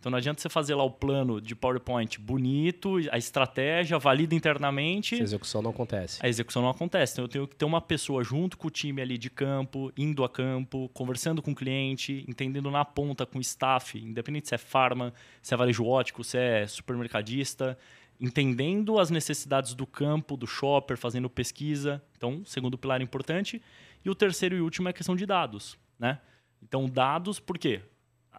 [0.02, 5.14] Então não adianta você fazer lá o plano de PowerPoint bonito, a estratégia, valida internamente.
[5.14, 6.20] a execução não acontece.
[6.24, 7.14] A execução não acontece.
[7.14, 10.24] Então eu tenho que ter uma pessoa junto com o time ali de campo, indo
[10.24, 14.58] a campo, conversando com o cliente, entendendo na ponta com o staff, independente se é
[14.58, 17.78] farma, se é varejo ótico, se é supermercadista,
[18.20, 22.02] entendendo as necessidades do campo, do shopper, fazendo pesquisa.
[22.18, 23.62] Então, segundo pilar importante.
[24.04, 26.20] E o terceiro e último é a questão de dados, né?
[26.60, 27.82] Então, dados, por quê?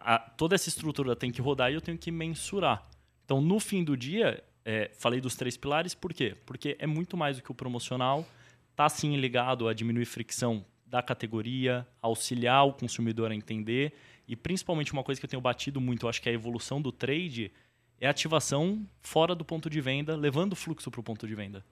[0.03, 2.83] A, toda essa estrutura tem que rodar e eu tenho que mensurar.
[3.25, 6.35] Então, no fim do dia, é, falei dos três pilares, por quê?
[6.45, 8.27] Porque é muito mais do que o promocional,
[8.71, 13.93] está sim ligado a diminuir fricção da categoria, auxiliar o consumidor a entender
[14.27, 16.81] e principalmente uma coisa que eu tenho batido muito, eu acho que é a evolução
[16.81, 17.51] do trade,
[17.99, 21.35] é a ativação fora do ponto de venda, levando o fluxo para o ponto de
[21.35, 21.65] venda.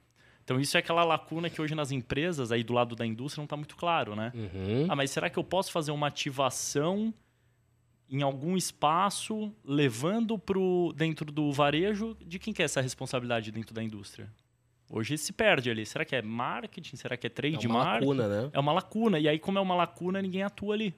[0.44, 3.46] Então isso é aquela lacuna que hoje nas empresas, aí do lado da indústria, não
[3.46, 4.32] está muito claro, né?
[4.34, 4.88] Uhum.
[4.90, 7.14] Ah, mas será que eu posso fazer uma ativação
[8.12, 10.60] em algum espaço, levando para
[10.96, 14.30] dentro do varejo, de quem que é essa responsabilidade dentro da indústria?
[14.90, 15.86] Hoje se perde ali.
[15.86, 16.98] Será que é marketing?
[16.98, 18.10] Será que é trade É uma marketing?
[18.10, 18.50] lacuna, né?
[18.52, 19.18] É uma lacuna.
[19.20, 20.94] E aí, como é uma lacuna, ninguém atua ali.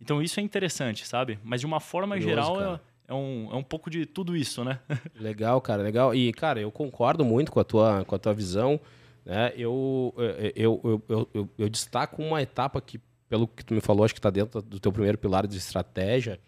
[0.00, 1.38] Então isso é interessante, sabe?
[1.44, 4.64] Mas de uma forma Curioso, geral, é, é um, é um pouco de tudo isso,
[4.64, 4.80] né?
[5.14, 6.12] Legal, cara, legal.
[6.12, 8.80] E, cara, eu concordo muito com a tua, com a tua visão.
[9.24, 9.52] Né?
[9.56, 10.12] Eu,
[10.56, 14.14] eu, eu, eu, eu, eu destaco uma etapa que, pelo que tu me falou, acho
[14.14, 16.40] que está dentro do teu primeiro pilar de estratégia,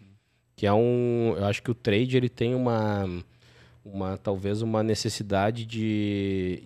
[0.55, 1.35] que é um...
[1.37, 3.07] Eu acho que o trade, ele tem uma...
[3.83, 6.63] uma talvez uma necessidade de...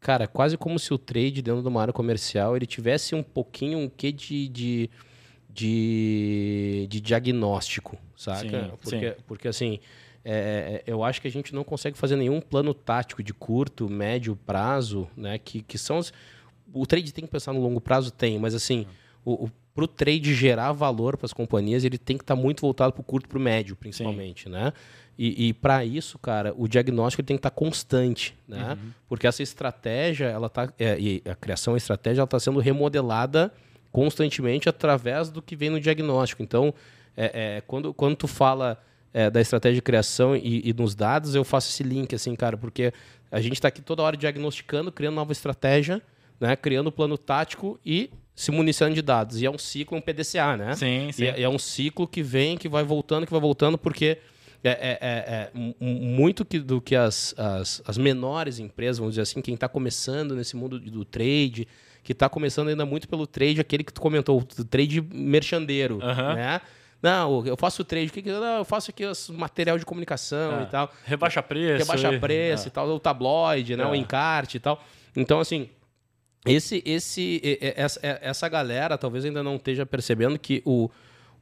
[0.00, 3.78] Cara, quase como se o trade dentro de uma área comercial, ele tivesse um pouquinho
[3.78, 4.48] um quê de...
[4.48, 4.90] de
[5.52, 8.40] de, de diagnóstico, saca?
[8.40, 9.16] Sim, porque, sim.
[9.26, 9.80] porque assim,
[10.24, 14.36] é, eu acho que a gente não consegue fazer nenhum plano tático de curto, médio
[14.36, 15.38] prazo, né?
[15.38, 16.12] Que, que são os,
[16.72, 18.86] o trade tem que pensar no longo prazo, tem, mas assim,
[19.24, 22.92] o, o, pro trade gerar valor para as companhias, ele tem que estar muito voltado
[22.92, 24.72] para o curto e para o médio, principalmente, né?
[25.18, 28.78] E, e para isso, cara, o diagnóstico tem que estar constante, né?
[29.08, 33.52] Porque essa estratégia, ela tá, é, e a criação, a estratégia, ela está sendo remodelada
[33.92, 36.42] constantemente através do que vem no diagnóstico.
[36.42, 36.72] Então,
[37.16, 38.80] é, é, quando, quando tu fala
[39.12, 42.56] é, da estratégia de criação e, e, nos dados, eu faço esse link, assim, cara,
[42.56, 42.92] porque
[43.30, 46.00] a gente está aqui toda hora diagnosticando, criando nova estratégia,
[46.40, 49.40] né, criando plano tático e se municiando de dados.
[49.42, 50.74] E é um ciclo, um PDCA, né?
[50.74, 51.24] Sim, sim.
[51.24, 54.16] E é, é um ciclo que vem, que vai voltando, que vai voltando, porque
[54.64, 59.22] é, é, é, é muito que, do que as, as, as, menores empresas, vamos dizer
[59.22, 61.68] assim, quem está começando nesse mundo do trade,
[62.02, 66.34] que está começando ainda muito pelo trade, aquele que tu comentou, o trade merchandeiro, Uhum.
[66.34, 66.60] né?
[67.02, 70.58] Não, eu faço trade, o que que não, eu faço aqui os material de comunicação
[70.60, 70.92] Ah, e tal.
[71.04, 71.78] Rebaixa preço.
[71.78, 72.68] Rebaixa e- preço é.
[72.68, 73.86] e tal, o tabloide, né?
[73.86, 73.96] O É.
[73.96, 74.82] encarte e tal.
[75.16, 75.68] Então, assim,
[76.46, 80.90] esse, esse, essa, essa galera talvez ainda não esteja percebendo que o,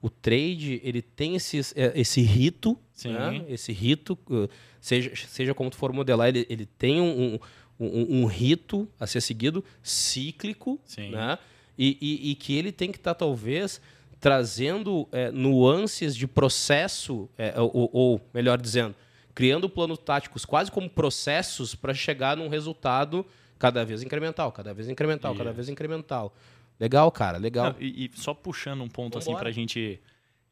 [0.03, 1.61] o trade, ele tem esse,
[1.95, 3.45] esse rito, né?
[3.49, 4.49] Esse rito, uh,
[4.81, 7.39] seja, seja como tu for modelar, ele, ele tem um,
[7.79, 11.11] um, um rito a ser seguido, cíclico, Sim.
[11.11, 11.39] né?
[11.77, 13.81] E, e, e que ele tem que estar, talvez,
[14.19, 18.97] trazendo é, nuances de processo, é, ou, ou, melhor dizendo,
[19.33, 23.25] criando planos táticos quase como processos para chegar num resultado
[23.59, 26.35] cada vez incremental, cada vez incremental, cada vez incremental.
[26.79, 27.73] Legal, cara, legal.
[27.73, 29.45] Não, e, e só puxando um ponto assim Vambora.
[29.45, 30.01] pra gente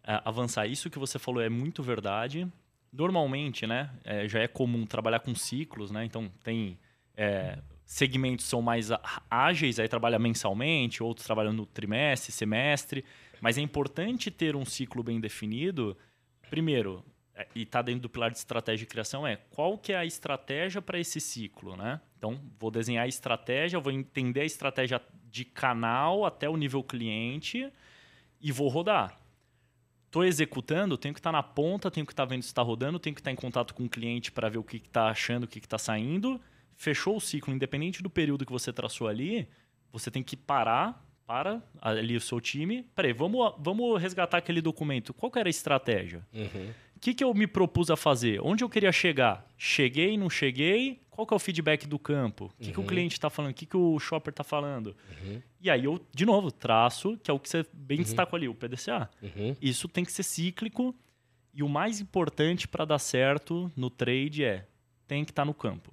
[0.02, 2.46] é, avançar, isso que você falou é muito verdade.
[2.92, 6.04] Normalmente, né, é, já é comum trabalhar com ciclos, né?
[6.04, 6.78] Então tem
[7.16, 8.88] é, segmentos que são mais
[9.30, 13.04] ágeis, aí trabalha mensalmente, outros trabalham no trimestre, semestre.
[13.40, 15.96] Mas é importante ter um ciclo bem definido.
[16.50, 17.04] Primeiro,
[17.54, 20.80] e está dentro do pilar de estratégia e criação, é qual que é a estratégia
[20.80, 22.00] para esse ciclo, né?
[22.16, 27.70] Então, vou desenhar a estratégia, vou entender a estratégia de canal até o nível cliente
[28.40, 29.20] e vou rodar.
[30.06, 33.14] Estou executando, tenho que estar na ponta, tenho que estar vendo se está rodando, tenho
[33.14, 35.58] que estar em contato com o cliente para ver o que está achando, o que
[35.58, 36.40] está saindo.
[36.74, 39.48] Fechou o ciclo, independente do período que você traçou ali,
[39.92, 42.84] você tem que parar, para ali o seu time.
[42.94, 45.12] Peraí, vamos, vamos resgatar aquele documento.
[45.12, 46.24] Qual era a estratégia?
[46.32, 46.72] Uhum.
[46.96, 48.40] O que, que eu me propus a fazer?
[48.42, 49.46] Onde eu queria chegar?
[49.56, 51.00] Cheguei, não cheguei?
[51.10, 52.46] Qual que é o feedback do campo?
[52.58, 52.86] O que, que o Uhum.
[52.86, 53.52] cliente está falando?
[53.52, 54.96] O que, que o shopper está falando?
[55.22, 55.40] Uhum.
[55.60, 58.54] E aí eu, de novo, traço, que é o que você bem destacou ali, o
[58.54, 59.08] PDCA.
[59.22, 59.54] Uhum.
[59.60, 60.94] Isso tem que ser cíclico.
[61.54, 64.66] E o mais importante para dar certo no trade é
[65.06, 65.92] tem que estar no campo.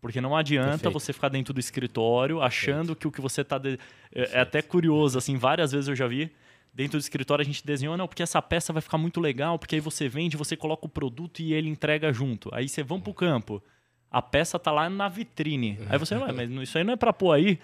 [0.00, 0.92] Porque não adianta Perfeito.
[0.92, 3.58] você ficar dentro do escritório achando que o que você está.
[3.58, 3.78] De...
[4.12, 6.30] É, é até curioso, assim, várias vezes eu já vi.
[6.76, 9.76] Dentro do escritório a gente desenhou, não, porque essa peça vai ficar muito legal, porque
[9.76, 12.50] aí você vende, você coloca o produto e ele entrega junto.
[12.54, 13.62] Aí você vamos pro campo.
[14.10, 15.78] A peça tá lá na vitrine.
[15.88, 17.58] Aí você, ué, mas isso aí não é pra pôr aí?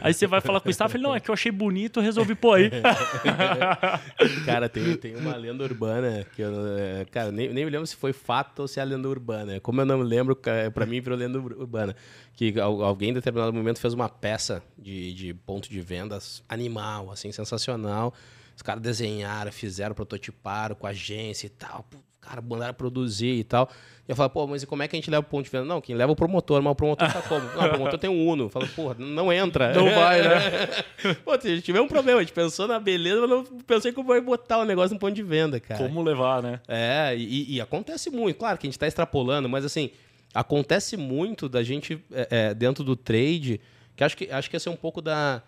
[0.00, 2.34] Aí você vai falar com o staff, ele, não, é que eu achei bonito, resolvi
[2.34, 2.70] pôr aí.
[4.44, 7.96] Cara, tem, tem uma lenda urbana que eu, é, cara, nem, nem me lembro se
[7.96, 9.58] foi fato ou se é lenda urbana.
[9.60, 10.36] Como eu não me lembro,
[10.74, 11.94] pra mim virou lenda ur- urbana.
[12.34, 17.10] Que al- alguém em determinado momento fez uma peça de, de ponto de vendas animal,
[17.10, 18.12] assim, sensacional.
[18.56, 21.84] Os caras desenharam, fizeram, prototiparam com a agência e tal.
[21.90, 23.70] Pô, Cara, mandaram produzir e tal.
[24.08, 25.50] E eu falo, pô, mas e como é que a gente leva o ponto de
[25.50, 25.64] venda?
[25.64, 27.44] Não, quem leva é o promotor, mas o promotor tá como?
[27.54, 28.48] Não, o promotor tem um Uno.
[28.48, 29.72] Fala, porra, não entra.
[29.72, 31.14] Não vai, né?
[31.24, 33.94] Pô, a gente tivemos um problema, a gente pensou na beleza, mas não pensou em
[33.94, 35.84] como vai botar o negócio no ponto de venda, cara.
[35.86, 36.60] Como levar, né?
[36.66, 38.36] É, e, e acontece muito.
[38.38, 39.90] Claro que a gente está extrapolando, mas assim,
[40.34, 43.60] acontece muito da gente, é, é, dentro do trade,
[43.94, 45.42] que acho que acho que esse é um pouco da,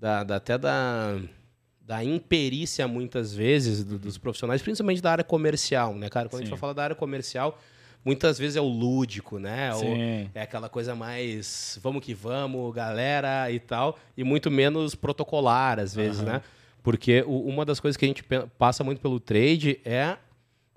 [0.00, 1.16] da, da- até da,
[1.86, 6.28] da imperícia, muitas vezes, do- dos profissionais, principalmente da área comercial, né, cara?
[6.28, 6.60] Quando a gente Sim.
[6.60, 7.58] falar da área comercial,
[8.04, 9.70] muitas vezes é o lúdico, né?
[9.74, 10.30] Sim.
[10.34, 15.94] é aquela coisa mais vamos que vamos, galera e tal, e muito menos protocolar às
[15.94, 16.32] vezes, Aham.
[16.34, 16.42] né?
[16.82, 18.22] Porque o- uma das coisas que a gente
[18.58, 20.16] passa muito pelo trade é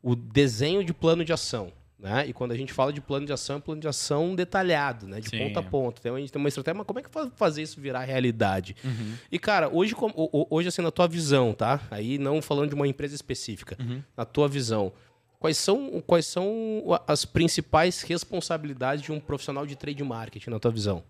[0.04, 1.72] o desenho de plano de ação.
[2.00, 2.28] Né?
[2.28, 5.20] E quando a gente fala de plano de ação, é plano de ação detalhado, né?
[5.20, 5.40] De Sim.
[5.40, 6.00] ponta a ponta.
[6.00, 8.76] Então a gente tem uma estratégia, mas como é que faz fazer isso virar realidade?
[8.84, 9.16] Uhum.
[9.32, 9.96] E, cara, hoje,
[10.50, 11.82] hoje, assim, na tua visão, tá?
[11.90, 14.02] Aí não falando de uma empresa específica, Uhum.
[14.16, 14.92] na tua visão,
[15.40, 20.72] quais são, quais são as principais responsabilidades de um profissional de trade marketing, na tua
[20.72, 21.04] visão?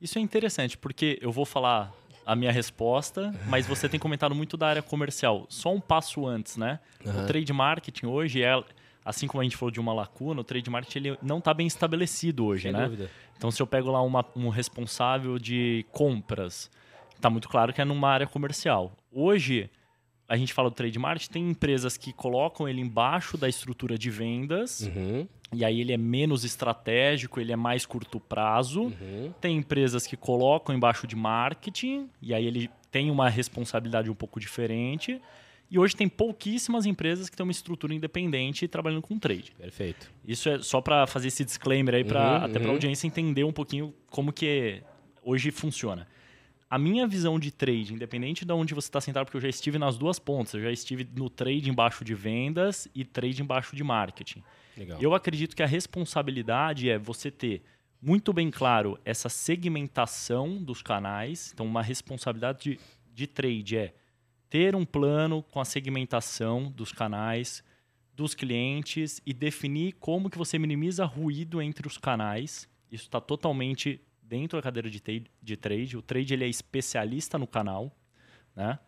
[0.00, 1.92] Isso é interessante, porque eu vou falar
[2.24, 5.46] a minha resposta, mas você tem comentado muito da área comercial.
[5.48, 6.78] Só um passo antes, né?
[7.04, 7.24] Aham.
[7.24, 8.62] O trade marketing hoje é,
[9.04, 11.66] assim como a gente falou de uma lacuna, o trade marketing ele não está bem
[11.66, 12.84] estabelecido hoje, Sem né?
[12.84, 13.10] dúvida.
[13.36, 16.70] Então, se eu pego lá uma- um responsável de compras,
[17.20, 18.92] tá muito claro que é numa área comercial.
[19.10, 19.70] Hoje,
[20.28, 24.10] a gente fala do trade marketing, tem empresas que colocam ele embaixo da estrutura de
[24.10, 28.82] vendas, Uhum, e aí ele é menos estratégico, ele é mais curto prazo.
[28.82, 29.32] uhum.
[29.40, 34.38] Tem empresas que colocam embaixo de marketing, e aí ele tem uma responsabilidade um pouco
[34.38, 35.20] diferente.
[35.70, 39.52] E hoje tem pouquíssimas empresas que têm uma estrutura independente trabalhando com trade.
[39.56, 40.10] Perfeito.
[40.26, 42.72] Isso é só para fazer esse disclaimer aí, pra, Uhum, até para a uhum.
[42.72, 44.82] audiência entender um pouquinho como que
[45.22, 46.08] hoje funciona.
[46.68, 49.78] A minha visão de trade, independente de onde você está sentado, porque eu já estive
[49.78, 53.82] nas duas pontas, eu já estive no trade embaixo de vendas e trade embaixo de
[53.84, 54.42] marketing.
[54.76, 54.98] Legal.
[55.00, 57.62] Eu acredito que a responsabilidade é você ter
[58.00, 61.50] muito bem claro essa segmentação dos canais.
[61.52, 62.80] Então, uma responsabilidade de,
[63.12, 63.94] de trade é
[64.50, 67.62] ter um plano com a segmentação dos canais,
[68.14, 72.68] dos clientes e definir como que você minimiza ruído entre os canais.
[72.90, 75.00] Isso está totalmente dentro da cadeira de,
[75.40, 75.96] de trade.
[75.96, 77.96] O trade ele é especialista no canal,
[78.54, 78.78] né?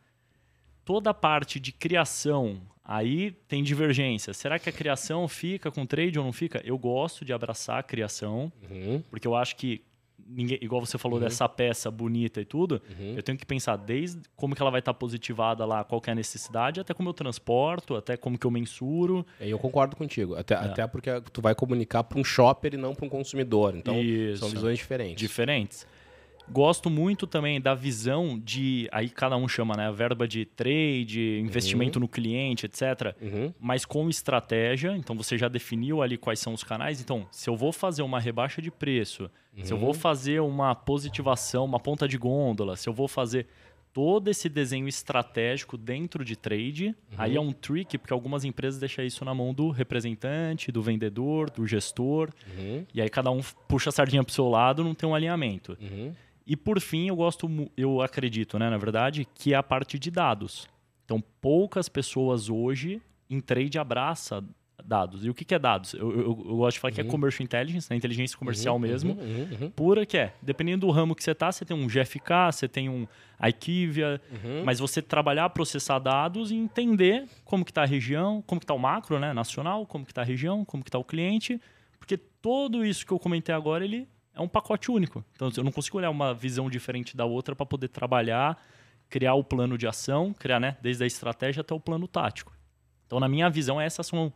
[0.85, 4.35] Toda a parte de criação, aí tem divergência.
[4.35, 6.61] Será que a criação fica com trade ou não fica?
[6.64, 9.85] Eu gosto de abraçar a criação, Uhum, porque eu acho que
[10.26, 13.14] ninguém, igual você falou dessa peça bonita e tudo, uhum.
[13.16, 16.12] eu tenho que pensar desde como que ela vai estar positivada lá, qual que é
[16.12, 19.26] a necessidade, até como eu transporto, até como que eu mensuro.
[19.40, 20.35] E eu concordo contigo.
[20.35, 20.58] Até, É.
[20.58, 23.74] até porque tu vai comunicar para um shopper e não para um consumidor.
[23.76, 24.38] Então, Isso.
[24.38, 25.16] são visões diferentes.
[25.16, 25.87] diferentes.
[26.50, 31.40] Gosto muito também da visão de, aí cada um chama, né, a verba de trade,
[31.40, 33.14] investimento no cliente, etc.
[33.20, 34.96] Uhum, mas com estratégia.
[34.96, 37.00] Então você já definiu ali quais são os canais.
[37.00, 39.31] Então, se eu vou fazer uma rebaixa de preço,
[39.62, 43.46] se eu vou fazer uma positivação, uma ponta de gôndola, se eu vou fazer
[43.92, 49.05] todo esse desenho estratégico dentro de trade, aí é um trick, porque algumas empresas deixam
[49.05, 53.90] isso na mão do representante, do vendedor, do gestor, uhum, e aí cada um puxa
[53.90, 55.76] a sardinha pro seu lado, não tem um alinhamento.
[56.46, 56.52] Uhum.
[56.52, 60.11] E por fim, eu gosto, eu acredito, né, na verdade, que é a parte de
[60.11, 60.68] dados.
[61.05, 64.42] Então, poucas pessoas hoje em trade abraça
[64.85, 65.24] dados.
[65.24, 65.94] E o que, que é dados?
[65.94, 69.12] Eu, eu- eu gosto de falar que é commercial intelligence, né, inteligência comercial mesmo.
[69.12, 70.35] Uhum, uhum, uhum, Pura que é.
[70.42, 73.07] Dependendo do ramo que você tá, você tem um GFK, você tem um
[73.40, 74.64] IQVIA, uhum.
[74.64, 78.74] mas você trabalhar, processar dados e entender como que está a região, como que está
[78.74, 81.61] o macro, né, nacional, como que está a região, como que está o cliente,
[81.98, 85.25] porque tudo isso que eu comentei agora, ele é um pacote único.
[85.35, 88.61] Então, eu não consigo olhar uma visão diferente da outra para poder trabalhar,
[89.09, 92.53] criar o plano de ação, criar, né, desde a estratégia até o plano tático.
[93.07, 94.33] Então, na minha visão, essas são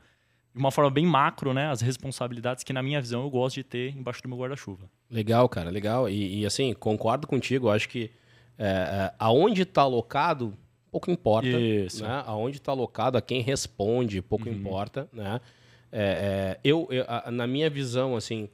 [0.55, 3.65] de uma forma bem macro, né, as responsabilidades que na minha visão eu gosto de
[3.65, 4.89] ter embaixo do meu guarda-chuva.
[5.11, 6.09] Legal, cara, legal.
[6.09, 7.71] E, e, assim, concordo contigo.
[7.71, 8.11] Acho que
[8.59, 10.57] é, é, aonde está alocado,
[10.91, 11.47] pouco importa.
[11.49, 12.03] Isso.
[12.03, 12.23] Né?
[12.27, 15.09] Aonde está alocado, a quem responde, pouco importa.
[15.13, 15.41] Né?
[15.93, 18.49] É, é, eu, eu- a- na minha visão, assim,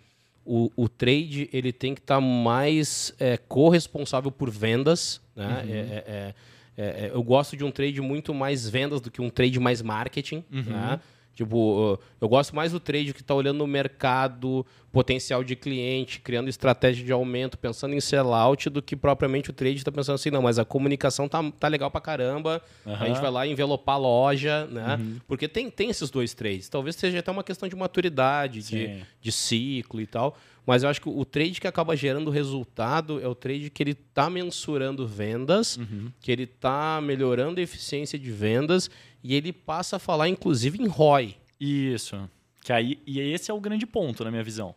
[0.45, 5.21] o, o trade ele tem que estar mais é, corresponsável por vendas.
[5.35, 5.65] Né?
[5.69, 6.35] É, é, é,
[6.77, 9.83] é, é, eu gosto de um trade muito mais vendas do que um trade mais
[9.83, 10.45] marketing.
[10.51, 11.01] Né?
[11.35, 16.49] Tipo, eu gosto mais do trade que está olhando no mercado, potencial de cliente, criando
[16.49, 20.43] estratégia de aumento, pensando em sellout, do que propriamente o trade está pensando assim, não,
[20.43, 23.07] mas a comunicação tá, tá legal pra caramba, a Aham.
[23.07, 25.01] gente vai lá envelopar a loja, né?
[25.27, 26.69] Porque tem, tem esses dois trades.
[26.69, 30.37] Talvez seja até uma questão de maturidade, de, de ciclo e tal.
[30.67, 33.91] Mas eu acho que o trade que acaba gerando resultado é o trade que ele
[33.93, 35.79] está mensurando vendas,
[36.21, 38.89] que ele está melhorando a eficiência de vendas
[39.25, 41.37] e ele passa a falar, inclusive, em ROI.
[41.61, 42.29] Isso.
[42.63, 44.73] Que aí, e esse é o grande ponto, na minha visão.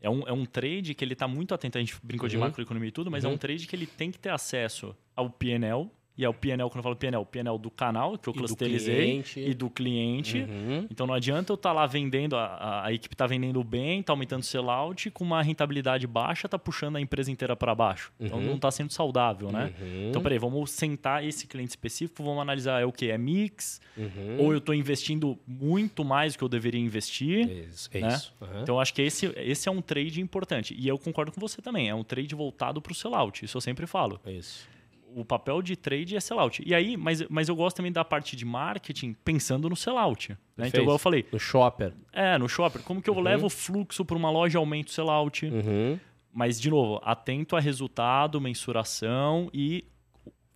[0.00, 2.42] É um, é um trade que ele está muito atento, a gente brincou de Uhum.
[2.42, 5.88] macroeconomia e tudo, mas é um trade que ele tem que ter acesso ao PNL,
[6.16, 8.36] e é o PNL, quando eu falo PNL, o PNL do canal, que eu E
[8.36, 10.38] clusterizei, e do cliente.
[10.38, 10.86] Uhum.
[10.90, 14.42] Então não adianta eu estar lá vendendo, a, a, equipe está vendendo bem, está aumentando
[14.42, 18.12] o sellout, com uma rentabilidade baixa, está puxando a empresa inteira para baixo.
[18.20, 18.46] Então Uhum.
[18.46, 19.72] não está sendo saudável, né?
[19.80, 20.08] Uhum.
[20.10, 23.10] Então, peraí, vamos sentar esse cliente específico, vamos analisar é o que?
[23.10, 23.80] É mix?
[23.96, 24.36] Uhum.
[24.38, 27.48] Ou eu estou investindo muito mais do que eu deveria investir?
[27.48, 27.90] É isso.
[27.92, 28.08] É né?
[28.08, 28.34] isso.
[28.40, 28.62] Uhum.
[28.62, 30.74] Então, acho que esse, esse é um trade importante.
[30.78, 31.88] E eu concordo com você também.
[31.88, 33.44] É um trade voltado para o sellout.
[33.44, 34.20] Isso eu sempre falo.
[34.24, 34.68] É isso.
[35.14, 36.62] O papel de trade é sellout.
[36.64, 40.36] E aí, mas, mas eu gosto também da parte de marketing pensando no sellout.
[40.56, 40.68] Né?
[40.68, 41.26] Então, igual eu falei.
[41.32, 41.92] No shopper.
[42.12, 42.82] É, no shopper.
[42.82, 43.20] Como que eu uhum.
[43.20, 45.46] levo o fluxo para uma loja e aumento o sellout?
[45.46, 45.98] Uhum.
[46.32, 49.84] Mas, de novo, atento a resultado, mensuração e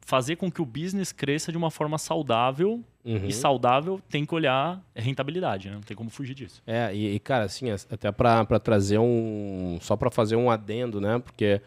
[0.01, 2.83] fazer com que o business cresça de uma forma saudável.
[3.05, 3.27] Uhum.
[3.27, 5.75] E saudável tem que olhar rentabilidade, né?
[5.75, 6.63] Não tem como fugir disso.
[6.67, 9.79] É, e, e cara, assim, até para trazer um.
[9.81, 11.19] Só para fazer um adendo, né?
[11.19, 11.61] Porque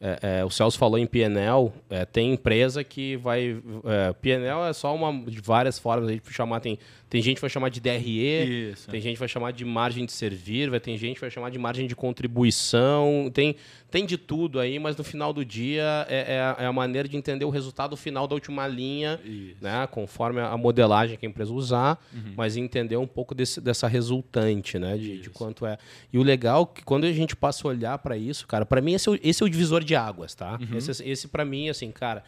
[0.00, 3.62] é, é, o Celso falou em PNL, é, tem empresa que vai.
[3.84, 6.60] É, PNL é só uma de várias formas gente chamar.
[6.60, 6.78] Tem,
[7.14, 8.90] tem gente que vai chamar de DRE, Isso.
[8.90, 11.48] tem gente que vai chamar de margem de servir, vai ter gente que vai chamar
[11.48, 13.54] de margem de contribuição, tem,
[13.88, 17.16] tem de tudo aí, mas no final do dia é, é, é a maneira de
[17.16, 19.20] entender o resultado final da última linha,
[19.60, 22.34] né, conforme a modelagem que a empresa usar, uhum.
[22.36, 25.78] mas entender um pouco desse, dessa resultante, né, de, de, quanto é.
[26.12, 28.80] E o legal é que quando a gente passa a olhar para isso, cara, para
[28.80, 30.58] mim esse é, o, esse é o divisor de águas, tá?
[30.60, 30.78] Uhum.
[30.78, 32.24] Esse, esse para mim, assim, cara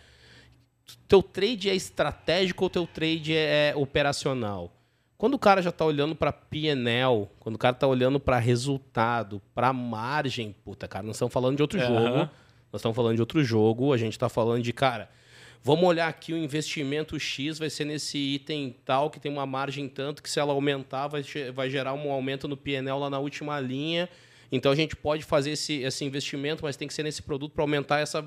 [1.09, 4.76] teu trade é estratégico ou teu trade é, é operacional?
[5.19, 9.41] Quando o cara já está olhando para PNL, quando o cara está olhando para resultado,
[9.55, 11.87] para margem, puta, cara, nós estamos falando de outro uhum.
[11.87, 12.31] jogo.
[12.73, 15.09] Nós estamos falando de outro jogo, a gente está falando de, cara,
[15.63, 19.89] vamos olhar aqui o investimento X vai ser nesse item tal, que tem uma margem
[19.89, 21.23] tanto, que se ela aumentar, vai,
[21.55, 24.09] vai gerar um aumento no PNL lá na última linha.
[24.53, 27.63] Então a gente pode fazer esse, esse investimento, mas tem que ser nesse produto para
[27.65, 28.23] aumentar essa.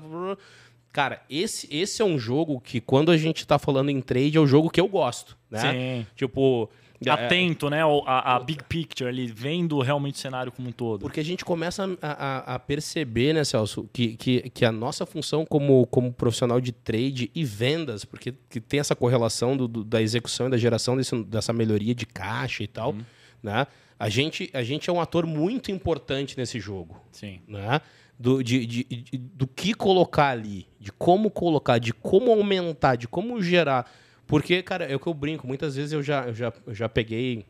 [0.92, 4.40] Cara, esse, esse é um jogo que, quando a gente está falando em trade, é
[4.40, 5.36] o jogo que eu gosto.
[5.50, 5.60] Né?
[5.60, 6.06] Sim.
[6.16, 6.68] Tipo.
[7.04, 7.80] É, Atento, né?
[8.04, 11.00] A, a, big picture ali, vendo realmente o cenário como um todo.
[11.00, 15.06] Porque a gente começa a, a, a, perceber, né, Celso, que, que, que a nossa
[15.06, 19.82] função como, como profissional de trade e vendas, porque que tem essa correlação do, do,
[19.82, 23.00] da execução e da geração desse, dessa melhoria de caixa e tal, uhum.
[23.42, 23.66] né?
[23.98, 26.98] A gente, a gente é um ator muito importante nesse jogo.
[27.12, 27.40] Sim.
[27.46, 27.80] Né?
[28.20, 33.08] Do, de, de, de, do que colocar ali, de como colocar, de como aumentar, de
[33.08, 33.90] como gerar.
[34.26, 35.46] Porque, cara, é o que eu brinco.
[35.46, 37.46] Muitas vezes eu já, eu já, eu já peguei,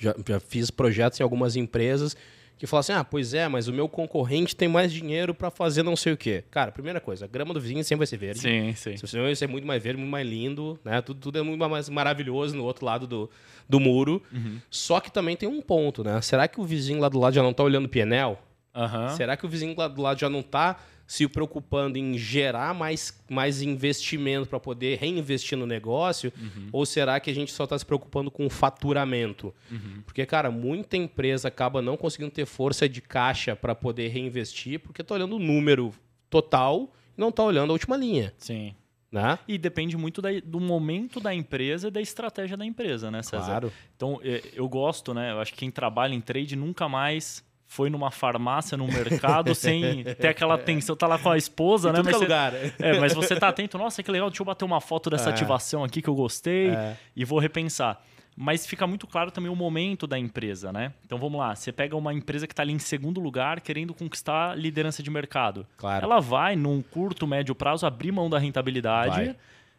[0.00, 2.16] já, já fiz projetos em algumas empresas
[2.56, 5.82] que falam assim: ah, pois é, mas o meu concorrente tem mais dinheiro para fazer
[5.82, 6.44] não sei o quê.
[6.52, 8.42] Cara, primeira coisa, a grama do vizinho sempre vai ser verde.
[8.42, 8.96] Sim, sim.
[8.96, 11.02] Seu vai ser muito mais verde, muito mais lindo, né?
[11.02, 13.28] Tudo, tudo é muito mais maravilhoso no outro lado do,
[13.68, 14.22] do muro.
[14.32, 14.60] Uhum.
[14.70, 16.20] Só que também tem um ponto, né?
[16.22, 18.38] Será que o vizinho lá do lado já não tá olhando o pienel?
[18.74, 19.16] Uhum.
[19.16, 23.22] Será que o vizinho lá do lado já não está se preocupando em gerar mais,
[23.28, 26.32] mais investimento para poder reinvestir no negócio?
[26.36, 26.68] Uhum.
[26.72, 29.54] Ou será que a gente só está se preocupando com o faturamento?
[29.70, 30.02] Uhum.
[30.04, 35.02] Porque, cara, muita empresa acaba não conseguindo ter força de caixa para poder reinvestir porque
[35.02, 35.92] está olhando o número
[36.30, 38.32] total e não está olhando a última linha.
[38.38, 38.74] Sim.
[39.12, 39.38] Né?
[39.46, 43.44] E depende muito da, do momento da empresa e da estratégia da empresa, né, César?
[43.44, 43.72] Claro.
[43.94, 45.30] Então, é, eu gosto, né?
[45.30, 50.04] Eu acho que quem trabalha em trade nunca mais foi numa farmácia, no mercado, sem
[50.04, 50.94] ter aquela tensão.
[50.94, 52.02] Tá lá com a esposa, em né?
[52.04, 52.54] Mas você, lugar.
[52.78, 53.76] É, mas você tá atento.
[53.76, 55.32] Nossa, que legal, deixa eu bater uma foto dessa é.
[55.32, 56.96] ativação aqui que eu gostei é.
[57.16, 58.00] e vou repensar.
[58.36, 60.92] Mas fica muito claro também o momento da empresa, né?
[61.04, 64.52] Então vamos lá, você pega uma empresa que está ali em segundo lugar, querendo conquistar
[64.52, 65.66] a liderança de mercado.
[65.76, 66.04] Claro.
[66.04, 69.16] Ela vai, num curto, médio prazo, abrir mão da rentabilidade.
[69.16, 69.36] Vai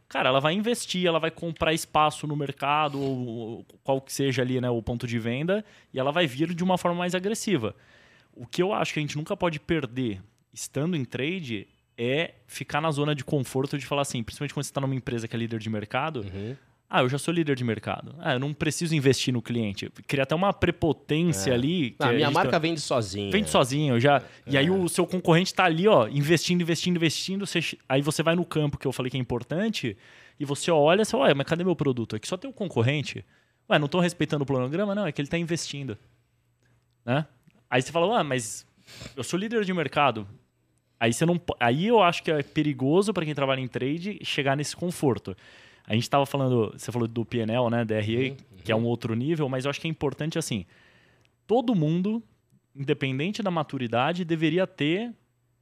[0.08, 4.60] cara, ela vai investir, ela vai comprar espaço no mercado, ou qual que seja ali
[4.62, 5.63] né, o ponto de venda,
[5.94, 7.76] e ela vai vir de uma forma mais agressiva.
[8.34, 10.22] O que eu acho que a gente nunca pode perder
[10.54, 14.72] estando em trade é ficar na zona de conforto de falar assim, principalmente quando você
[14.72, 16.22] está numa empresa que é líder de mercado.
[16.22, 16.56] Uhum.
[16.89, 18.15] Ah, eu já sou líder de mercado.
[18.19, 19.89] Ah, eu não preciso investir no cliente.
[20.08, 21.54] Cria até uma prepotência é.
[21.54, 21.95] ali.
[22.00, 22.60] Ah, a minha marca tá...
[22.60, 23.32] vende sozinha.
[23.32, 24.17] Vende sozinho, já.
[24.45, 24.52] É.
[24.52, 27.48] E aí o seu concorrente está ali, ó, investindo, investindo, investindo.
[27.48, 27.60] Você...
[27.89, 29.98] Aí você vai no campo que eu falei que é importante
[30.39, 32.15] e você olha, você olha, mas cadê meu produto?
[32.15, 33.26] Aqui só tem o um concorrente.
[33.69, 34.93] Ué, não estou respeitando o planograma?
[34.93, 35.98] Não, é que ele está investindo.
[37.04, 37.26] Né?
[37.69, 38.65] Aí você fala, ah, mas
[39.15, 40.28] eu sou líder de mercado.
[41.00, 44.56] Aí você não, aí eu acho que é perigoso para quem trabalha em trade chegar
[44.56, 45.36] nesse conforto.
[45.88, 49.13] A gente estava falando, você falou do PNL, né, DRA, uhum, que é um outro
[49.15, 50.65] nível, mas eu acho que é importante assim,
[51.45, 52.24] todo mundo,
[52.76, 55.13] independente da maturidade, deveria ter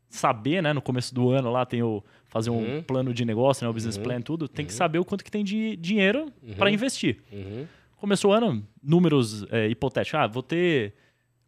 [0.09, 2.83] saber, né, no começo do ano lá tem o fazer um uhum.
[2.83, 4.03] plano de negócio, né, o business uhum.
[4.03, 4.77] plan tudo, tem que uhum.
[4.77, 6.73] saber o quanto que tem de dinheiro para uhum.
[6.73, 7.19] investir.
[7.31, 7.65] Uhum.
[7.97, 10.93] Começou o ano, números é, hipotéticos, ah, vou ter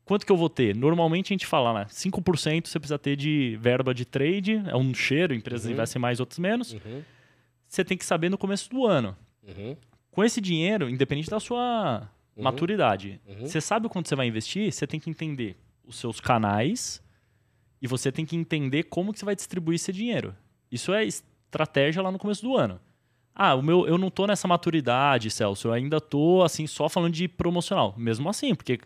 [0.06, 0.76] quanto que eu vou ter?
[0.76, 1.86] Normalmente a gente fala, né?
[1.90, 5.74] 5% você precisa ter de verba de trade, é um cheiro, empresas uhum.
[5.74, 6.74] investem mais, outros menos.
[6.74, 7.02] Uhum.
[7.76, 9.16] Você tem que saber no começo do ano.
[9.46, 9.76] Uhum.
[10.10, 12.44] Com esse dinheiro, independente da sua uhum.
[12.44, 13.46] maturidade, uhum.
[13.46, 17.04] você sabe quanto você vai investir, você tem que entender os seus canais
[17.82, 20.34] e você tem que entender como que você vai distribuir esse dinheiro.
[20.72, 22.80] Isso é estratégia lá no começo do ano.
[23.36, 25.68] Ah, o meu, eu não tô nessa maturidade, Celso.
[25.68, 27.94] Eu ainda tô assim só falando de promocional.
[27.98, 28.80] Mesmo assim, porque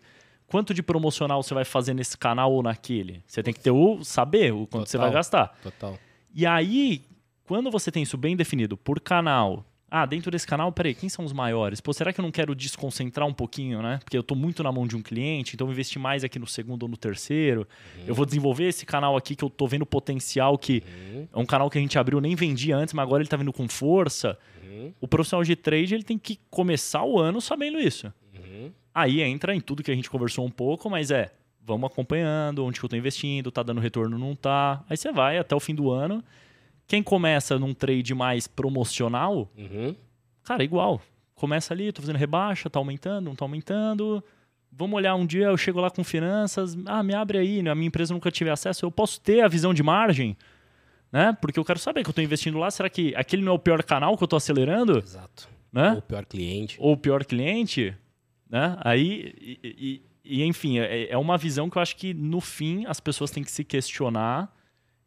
[0.48, 3.22] quanto de promocional você vai fazer nesse canal ou naquele.
[3.24, 5.56] Você tem que ter o saber o quanto total, você vai gastar.
[5.62, 5.96] Total.
[6.34, 7.04] E aí,
[7.50, 11.24] quando você tem isso bem definido por canal, ah, dentro desse canal, peraí, quem são
[11.24, 11.80] os maiores?
[11.80, 13.98] Pô, será que eu não quero desconcentrar um pouquinho, né?
[14.04, 16.46] Porque eu tô muito na mão de um cliente, então eu investir mais aqui no
[16.46, 17.66] segundo ou no terceiro.
[17.96, 18.04] Uhum.
[18.06, 21.26] Eu vou desenvolver esse canal aqui que eu tô vendo potencial, que uhum.
[21.32, 23.52] é um canal que a gente abriu, nem vendia antes, mas agora ele tá vindo
[23.52, 24.38] com força.
[24.62, 24.94] Uhum.
[25.00, 28.14] O profissional de trade, ele tem que começar o ano sabendo isso.
[28.32, 28.70] Uhum.
[28.94, 31.32] Aí entra em tudo que a gente conversou um pouco, mas é,
[31.66, 34.84] vamos acompanhando, onde que eu tô investindo, tá dando retorno, não tá.
[34.88, 36.22] Aí você vai até o fim do ano
[36.90, 39.94] quem começa num trade mais promocional, uhum.
[40.42, 41.00] cara, igual.
[41.36, 44.20] Começa ali, tô fazendo rebaixa, tá aumentando, não tá aumentando.
[44.72, 47.70] Vamos olhar um dia, eu chego lá com finanças, ah, me abre aí, né?
[47.70, 50.36] a minha empresa nunca tive acesso, eu posso ter a visão de margem,
[51.12, 51.32] né?
[51.40, 53.58] Porque eu quero saber que eu estou investindo lá, será que aquele não é o
[53.60, 54.98] pior canal que eu estou acelerando?
[54.98, 55.48] Exato.
[55.72, 55.92] Né?
[55.92, 56.76] Ou o pior cliente.
[56.80, 57.96] Ou o pior cliente,
[58.48, 58.76] né?
[58.80, 62.84] Aí, e, e, e enfim, é, é uma visão que eu acho que no fim
[62.86, 64.52] as pessoas têm que se questionar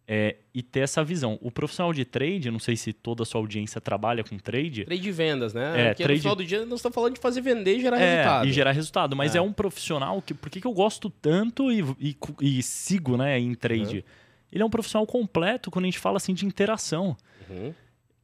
[0.07, 1.37] é, e ter essa visão.
[1.41, 4.85] O profissional de trade, não sei se toda a sua audiência trabalha com trade.
[4.85, 5.81] Trade de vendas, né?
[5.81, 6.17] É, Porque trade...
[6.17, 8.47] no final do dia nós estamos falando de fazer vender e gerar é, resultado.
[8.47, 9.15] E gerar resultado.
[9.15, 10.33] Mas é, é um profissional que.
[10.33, 13.97] Por que, que eu gosto tanto e, e, e sigo né, em trade?
[13.97, 14.03] Uhum.
[14.51, 17.17] Ele é um profissional completo quando a gente fala assim de interação.
[17.49, 17.73] Uhum.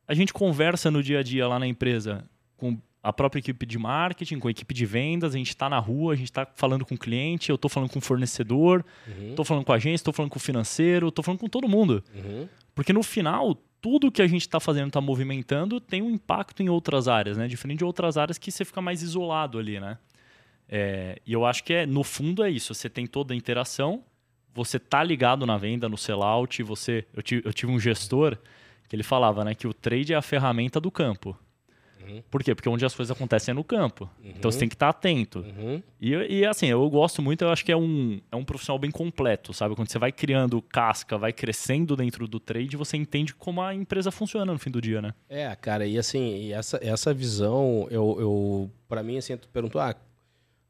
[0.07, 2.25] A gente conversa no dia a dia lá na empresa
[2.57, 5.80] com a própria equipe de marketing, com a equipe de vendas, a gente está na
[5.80, 9.39] rua, a gente está falando com o cliente, eu estou falando com o fornecedor, estou
[9.39, 9.45] uhum.
[9.45, 12.04] falando com a agência, estou falando com o financeiro, estou falando com todo mundo.
[12.14, 12.47] Uhum.
[12.76, 16.70] Porque no final, tudo que a gente está fazendo, está movimentando, tem um impacto em
[16.70, 17.47] outras áreas, né?
[17.47, 19.97] Diferente de outras áreas que você fica mais isolado ali, né?
[20.68, 22.74] É, e eu acho que é, no fundo é isso.
[22.74, 24.04] Você tem toda a interação,
[24.54, 27.06] você tá ligado na venda, no sellout, você.
[27.14, 28.38] Eu tive, eu tive um gestor
[28.88, 31.38] que ele falava, né, que o trade é a ferramenta do campo.
[32.08, 32.24] Uhum.
[32.30, 32.56] Por quê?
[32.56, 34.10] Porque onde as coisas acontecem é no campo.
[34.24, 34.32] Uhum.
[34.38, 35.39] Então você tem que estar atento.
[35.39, 35.82] Uhum.
[36.00, 38.91] E, e, assim, eu gosto muito, eu acho que é um, é um profissional bem
[38.91, 39.76] completo, sabe?
[39.76, 44.12] Quando você vai criando casca, vai crescendo dentro do trade, você entende como a empresa
[44.12, 45.14] funciona no fim do dia, né?
[45.28, 49.82] É, cara, e assim, e essa, essa visão, eu, eu para mim, assim, tu perguntou,
[49.82, 49.95] ah,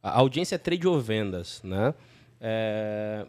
[0.02, 1.94] a audiência é trade ou vendas, né?
[2.42, 3.26] É,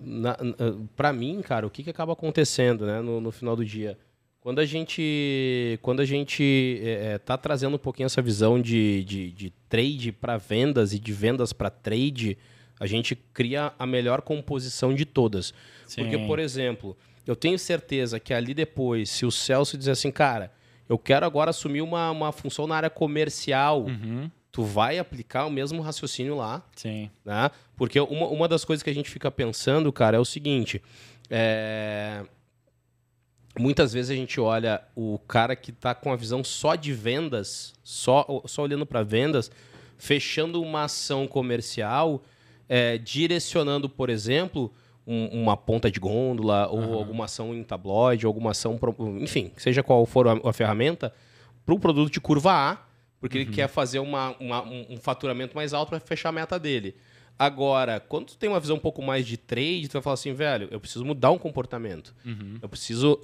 [0.94, 3.98] para mim, cara, o que, que acaba acontecendo né, no, no final do dia?
[4.40, 9.04] Quando a gente, quando a gente é, é, tá trazendo um pouquinho essa visão de,
[9.04, 12.38] de, de trade para vendas e de vendas para trade,
[12.78, 15.52] a gente cria a melhor composição de todas.
[15.86, 16.02] Sim.
[16.02, 20.50] Porque, por exemplo, eu tenho certeza que ali depois, se o Celso dizer assim, cara,
[20.88, 24.30] eu quero agora assumir uma, uma função na área comercial, uhum.
[24.50, 26.66] tu vai aplicar o mesmo raciocínio lá.
[26.74, 27.10] Sim.
[27.26, 27.50] Né?
[27.76, 30.80] Porque uma, uma das coisas que a gente fica pensando, cara, é o seguinte.
[31.28, 32.24] É
[33.58, 37.74] muitas vezes a gente olha o cara que está com a visão só de vendas,
[37.82, 39.50] só, só olhando para vendas,
[39.98, 42.22] fechando uma ação comercial,
[42.68, 44.72] é, direcionando, por exemplo,
[45.06, 46.94] um, uma ponta de gôndola ou uhum.
[46.94, 48.78] alguma ação em tabloide, alguma ação,
[49.20, 51.12] enfim, seja qual for a, a ferramenta,
[51.66, 52.78] para o produto de curva A,
[53.20, 53.44] porque uhum.
[53.44, 56.96] ele quer fazer uma, uma, um faturamento mais alto para fechar a meta dele.
[57.40, 60.34] Agora, quando tu tem uma visão um pouco mais de trade, tu vai falar assim,
[60.34, 62.14] velho, eu preciso mudar um comportamento.
[62.22, 62.58] Uhum.
[62.60, 63.18] Eu preciso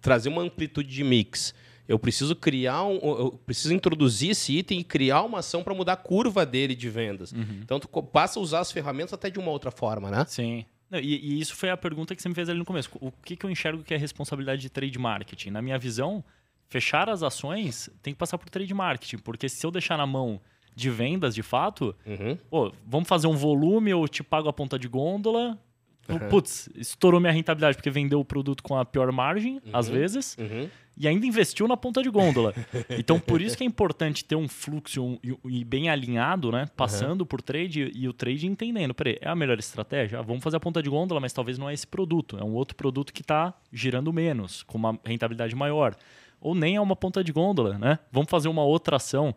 [0.00, 1.52] trazer uma amplitude de mix.
[1.88, 2.98] Eu preciso criar um.
[2.98, 6.88] Eu preciso introduzir esse item e criar uma ação para mudar a curva dele de
[6.88, 7.32] vendas.
[7.32, 7.58] Uhum.
[7.60, 10.24] Então tu passa a usar as ferramentas até de uma outra forma, né?
[10.28, 10.64] Sim.
[10.88, 12.88] Não, e, e, isso foi a pergunta que você me fez ali no começo.
[13.00, 15.50] O que, que eu enxergo que é responsabilidade de trade marketing?
[15.50, 16.22] Na minha visão,
[16.68, 20.40] fechar as ações tem que passar por trade marketing, porque se eu deixar na mão
[20.78, 22.38] de vendas, de fato, uhum.
[22.48, 25.58] pô, vamos fazer um volume, eu te pago a ponta de gôndola.
[26.08, 26.28] Uhum.
[26.30, 29.70] Putz, estourou minha rentabilidade porque vendeu o produto com a pior margem, uhum.
[29.74, 30.66] às vezes, uhum.
[30.96, 32.54] e ainda investiu na ponta de gôndola.
[32.98, 36.66] então, por isso que é importante ter um fluxo um, e, bem alinhado, né?
[36.74, 38.94] Passando por trade e o trade entendendo.
[38.94, 40.20] Peraí, é a melhor estratégia?
[40.20, 42.38] Ah, vamos fazer a ponta de gôndola, mas talvez não é esse produto.
[42.38, 45.94] É um outro produto que está girando menos, com uma rentabilidade maior.
[46.40, 47.98] Ou nem é uma ponta de gôndola, né?
[48.10, 49.34] Vamos fazer uma outra ação.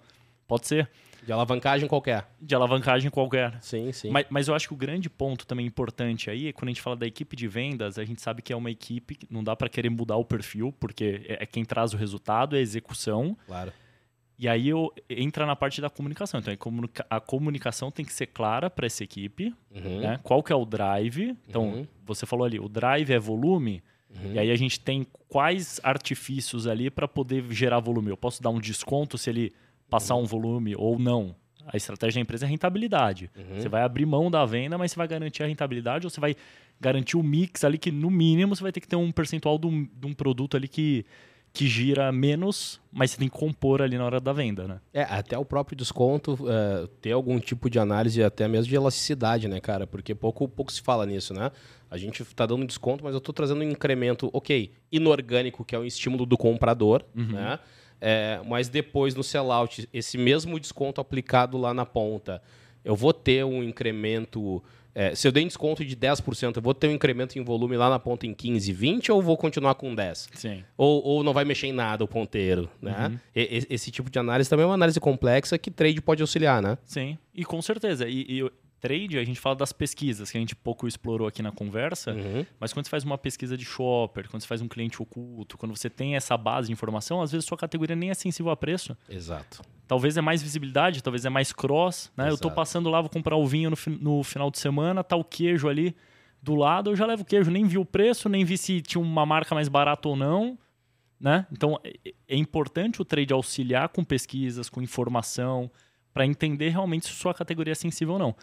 [0.48, 0.90] Pode ser.
[1.24, 2.28] De alavancagem qualquer.
[2.42, 3.58] De alavancagem qualquer.
[3.62, 4.10] Sim, sim.
[4.10, 6.82] Mas, mas eu acho que o grande ponto também importante aí é quando a gente
[6.82, 9.56] fala da equipe de vendas, a gente sabe que é uma equipe que não dá
[9.56, 13.38] para querer mudar o perfil, porque é, é quem traz o resultado, é a execução.
[13.46, 13.72] Claro.
[14.42, 16.40] E aí eu, entra na parte da comunicação.
[16.40, 16.52] Então,
[17.08, 19.54] a comunicação tem que ser clara para essa equipe.
[19.70, 20.00] Uhum.
[20.00, 20.20] Né?
[20.24, 21.38] Qual que é o drive?
[21.48, 21.88] Então, uhum.
[22.04, 23.84] você falou ali, o drive é volume.
[24.10, 24.34] Uhum.
[24.34, 28.10] E aí a gente tem quais artifícios ali para poder gerar volume.
[28.10, 29.54] Eu posso dar um desconto se ele
[29.92, 30.22] passar uhum.
[30.22, 31.36] um volume ou não.
[31.68, 33.30] A estratégia da empresa é rentabilidade.
[33.38, 33.60] Uhum.
[33.60, 36.36] Você vai abrir mão da venda, mas você vai garantir a rentabilidade ou você vai
[36.80, 39.68] garantir o mix ali que, no mínimo, você vai ter que ter um percentual de
[39.68, 41.06] um, de um produto ali que,
[41.54, 44.80] que gira menos, mas você tem que compor ali na hora da venda, né?
[44.92, 49.48] É, até o próprio desconto uh, ter algum tipo de análise até mesmo de elasticidade,
[49.48, 49.86] né, cara?
[49.86, 51.52] Porque pouco, pouco se fala nisso, né?
[51.92, 55.78] A gente está dando desconto, mas eu estou trazendo um incremento, ok, inorgânico, que é
[55.78, 57.34] o estímulo do comprador, uhum.
[57.34, 57.60] né?
[58.02, 62.42] É, mas depois no sellout, esse mesmo desconto aplicado lá na ponta,
[62.84, 64.62] eu vou ter um incremento
[64.94, 67.90] é, se eu dei desconto de 10%, eu vou ter um incremento em volume lá
[67.90, 70.30] na ponta em 15, 20 ou vou continuar com 10?
[70.34, 70.64] Sim.
[70.78, 73.08] Ou, ou não vai mexer em nada o ponteiro, né?
[73.08, 73.20] Uhum.
[73.34, 76.78] E, esse tipo de análise também é uma análise complexa que trade pode auxiliar, né?
[76.84, 78.08] Sim, e com certeza.
[78.08, 78.52] E, e
[78.82, 82.46] trade, a gente fala das pesquisas, que a gente pouco explorou aqui na conversa, uhum.
[82.60, 85.76] mas quando você faz uma pesquisa de shopper, quando você faz um cliente oculto, quando
[85.76, 88.98] você tem essa base de informação, às vezes sua categoria nem é sensível a preço.
[89.08, 89.62] Exato.
[89.88, 92.24] Talvez é mais visibilidade, talvez é mais cross, né?
[92.24, 92.32] Exato.
[92.32, 95.24] Eu estou passando lá, vou comprar o vinho no, no final de semana, tá o
[95.24, 95.96] queijo ali
[96.42, 99.02] do lado, eu já levo o queijo, nem vi o preço, nem vi se tinha
[99.02, 100.58] uma marca mais barata ou não.
[101.20, 101.46] Né?
[101.52, 101.94] Então é,
[102.28, 105.70] é importante o trade auxiliar com pesquisas, com informação,
[106.12, 108.36] para entender realmente se sua categoria é sensível ou não.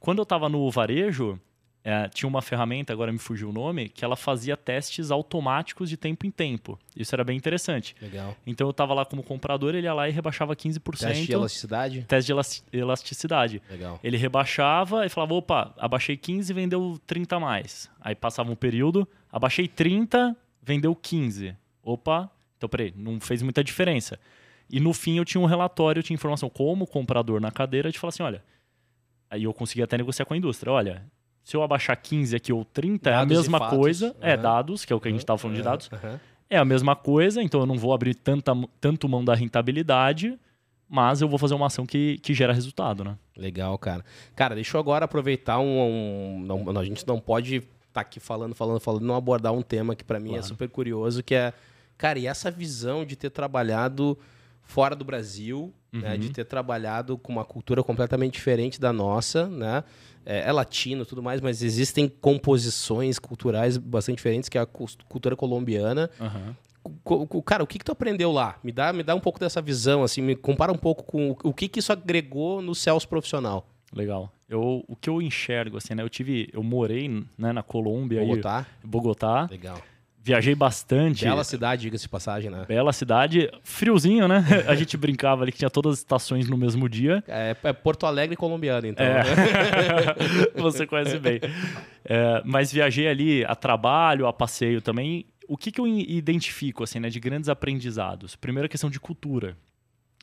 [0.00, 1.38] Quando eu estava no varejo,
[1.84, 5.96] é, tinha uma ferramenta, agora me fugiu o nome, que ela fazia testes automáticos de
[5.96, 6.78] tempo em tempo.
[6.96, 7.94] Isso era bem interessante.
[8.00, 8.36] Legal.
[8.46, 10.98] Então eu estava lá como comprador, ele ia lá e rebaixava 15%.
[10.98, 12.02] Teste de elasticidade?
[12.08, 12.32] Teste
[12.70, 13.62] de elasticidade.
[13.70, 14.00] Legal.
[14.02, 17.90] Ele rebaixava e falava, opa, abaixei 15 e vendeu 30 a mais.
[18.00, 21.56] Aí passava um período, abaixei 30, vendeu 15.
[21.82, 24.18] Opa, então peraí, não fez muita diferença.
[24.68, 27.98] E no fim eu tinha um relatório, eu tinha informação como comprador na cadeira de
[27.98, 28.42] falar assim, olha,
[29.30, 30.72] Aí eu consegui até negociar com a indústria.
[30.72, 31.04] Olha,
[31.44, 34.06] se eu abaixar 15 aqui ou 30, dados é a mesma coisa.
[34.08, 34.14] Uhum.
[34.20, 35.62] É, dados, que é o que a gente estava falando uhum.
[35.62, 35.90] de dados.
[35.92, 36.18] Uhum.
[36.50, 40.36] É a mesma coisa, então eu não vou abrir tanta, tanto mão da rentabilidade,
[40.88, 43.16] mas eu vou fazer uma ação que, que gera resultado, né?
[43.36, 44.04] Legal, cara.
[44.34, 45.80] Cara, deixa eu agora aproveitar um.
[45.80, 49.62] um não, a gente não pode estar tá aqui falando, falando, falando, não abordar um
[49.62, 50.44] tema que para mim é claro.
[50.44, 51.52] é super curioso, que é,
[51.96, 54.18] cara, e essa visão de ter trabalhado
[54.70, 56.00] fora do Brasil, uhum.
[56.00, 56.32] né, de uhum.
[56.32, 59.82] ter trabalhado com uma cultura completamente diferente da nossa, né?
[60.24, 65.34] É, é, latino tudo mais, mas existem composições culturais bastante diferentes, que é a cultura
[65.34, 66.08] colombiana.
[66.20, 67.42] Uhum.
[67.42, 68.56] Cara, o que, que tu aprendeu lá?
[68.62, 71.52] Me dá, me dá um pouco dessa visão, assim, me compara um pouco com o
[71.52, 73.66] que, que isso agregou no Celso profissional.
[73.92, 74.32] Legal.
[74.48, 76.02] Eu, o que eu enxergo, assim, né?
[76.02, 76.48] Eu tive.
[76.52, 78.20] Eu morei né, na Colômbia.
[78.20, 78.58] Bogotá.
[78.58, 79.48] Aí, Bogotá.
[79.50, 79.80] Legal.
[80.22, 81.24] Viajei bastante.
[81.24, 82.66] Bela cidade, diga-se de passagem, né?
[82.68, 83.50] Bela cidade.
[83.62, 84.44] Friozinho, né?
[84.68, 87.24] A gente brincava ali que tinha todas as estações no mesmo dia.
[87.26, 89.04] É, é Porto Alegre colombiano, então.
[89.04, 89.24] É.
[89.24, 89.34] Né?
[90.60, 91.40] Você conhece bem.
[92.04, 95.24] É, mas viajei ali a trabalho, a passeio também.
[95.48, 98.36] O que, que eu identifico, assim, né, de grandes aprendizados?
[98.36, 99.56] Primeiro, a questão de cultura.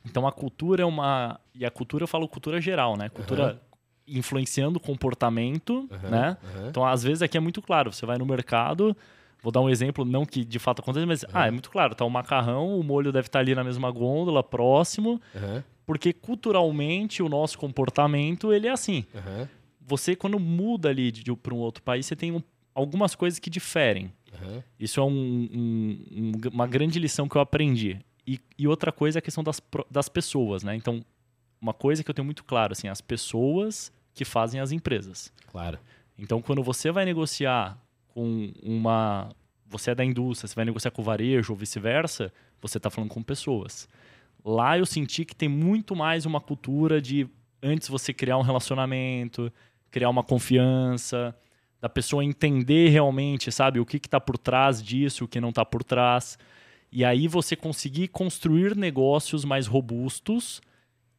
[0.05, 1.39] Então, a cultura é uma...
[1.55, 3.09] E a cultura, eu falo cultura geral, né?
[3.09, 3.53] Cultura...
[3.53, 3.67] Uhum
[4.09, 6.37] influenciando o comportamento, uhum, né?
[6.41, 6.69] Uhum.
[6.69, 8.95] Então, às vezes aqui é muito claro, você vai no mercado,
[9.41, 11.29] Vou dar um exemplo, não que de fato aconteça, mas uhum.
[11.33, 13.91] ah, é muito claro, tá o macarrão, o molho deve estar tá ali na mesma
[13.91, 15.63] gôndola, próximo, uhum.
[15.85, 19.05] porque culturalmente o nosso comportamento ele é assim.
[19.13, 19.47] Uhum.
[19.81, 22.41] Você quando muda ali para um outro país, você tem um,
[22.73, 24.11] algumas coisas que diferem.
[24.79, 27.99] Isso é um, um, uma grande lição que eu aprendi.
[28.25, 30.75] E, e, outra coisa é a questão das, das pessoas, né?
[30.75, 31.03] Então,
[31.61, 35.31] uma coisa que eu tenho muito claro, assim, as pessoas que fazem as empresas.
[35.47, 35.79] Claro.
[36.17, 37.77] Então, quando você vai negociar
[38.17, 39.29] com uma.
[39.67, 43.11] Você é da indústria, você vai negociar com o varejo ou vice-versa, você está falando
[43.11, 43.87] com pessoas.
[44.43, 47.27] Lá eu senti que tem muito mais uma cultura de
[47.61, 49.53] antes você criar um relacionamento,
[49.91, 51.35] criar uma confiança,
[51.79, 55.63] da pessoa entender realmente, sabe, o que está por trás disso, o que não está
[55.63, 56.39] por trás.
[56.91, 60.59] E aí você conseguir construir negócios mais robustos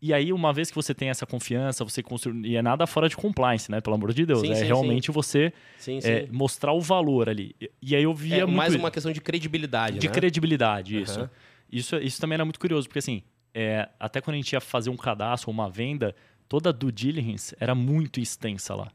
[0.01, 2.47] e aí, uma vez que você tem essa confiança, você construir.
[2.47, 3.81] E é nada fora de compliance, né?
[3.81, 4.41] Pelo amor de Deus.
[4.41, 5.13] Sim, é sim, realmente sim.
[5.13, 5.53] você
[6.05, 7.55] é, mostrar o valor ali.
[7.83, 8.43] E aí eu via.
[8.43, 8.57] É muito...
[8.57, 9.99] mais uma questão de credibilidade.
[9.99, 10.13] De né?
[10.13, 11.03] credibilidade, uhum.
[11.03, 11.31] isso.
[11.71, 11.97] isso.
[11.97, 13.23] Isso também era muito curioso, porque assim,
[13.53, 16.15] é, até quando a gente ia fazer um cadastro ou uma venda,
[16.49, 18.93] toda a due diligence era muito extensa lá.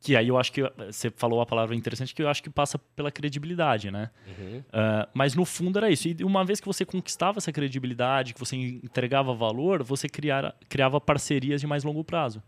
[0.00, 2.78] Que aí eu acho que você falou a palavra interessante que eu acho que passa
[2.78, 4.10] pela credibilidade, né?
[4.28, 4.58] Uhum.
[4.58, 6.06] Uh, mas no fundo era isso.
[6.08, 11.00] E uma vez que você conquistava essa credibilidade, que você entregava valor, você criara, criava
[11.00, 12.40] parcerias de mais longo prazo.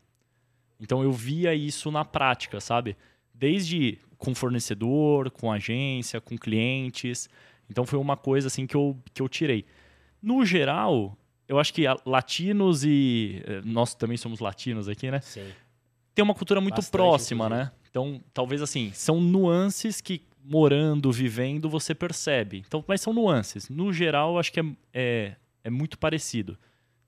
[0.79, 2.97] Então eu via isso na prática, sabe?
[3.35, 7.29] Desde com fornecedor, com agência, com clientes.
[7.69, 9.65] Então foi uma coisa assim que eu, que eu tirei.
[10.23, 11.17] No geral,
[11.49, 13.43] eu acho que latinos e.
[13.45, 15.21] Eh, nós também somos latinos aqui, né?
[15.21, 15.51] Sim
[16.21, 17.65] tem uma cultura muito Bastante, próxima, inclusive.
[17.65, 17.73] né?
[17.91, 22.63] Então, talvez assim, são nuances que morando, vivendo, você percebe.
[22.67, 23.71] Então, mas são nuances.
[23.71, 26.59] No geral, acho que é, é, é muito parecido.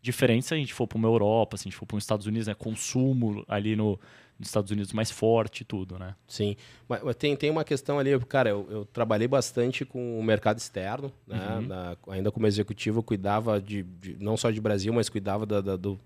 [0.00, 2.26] Diferente se a gente for para uma Europa, se a gente for para os Estados
[2.26, 2.54] Unidos, né?
[2.54, 4.00] Consumo ali no,
[4.38, 6.14] nos Estados Unidos mais forte e tudo, né?
[6.26, 6.56] Sim,
[6.88, 10.58] mas, mas, tem, tem uma questão ali, cara, eu, eu trabalhei bastante com o mercado
[10.58, 11.56] externo, né?
[11.56, 11.66] Uhum.
[11.66, 15.60] Na, ainda como executivo, eu cuidava de, de, não só de Brasil, mas cuidava da,
[15.60, 16.00] da, do,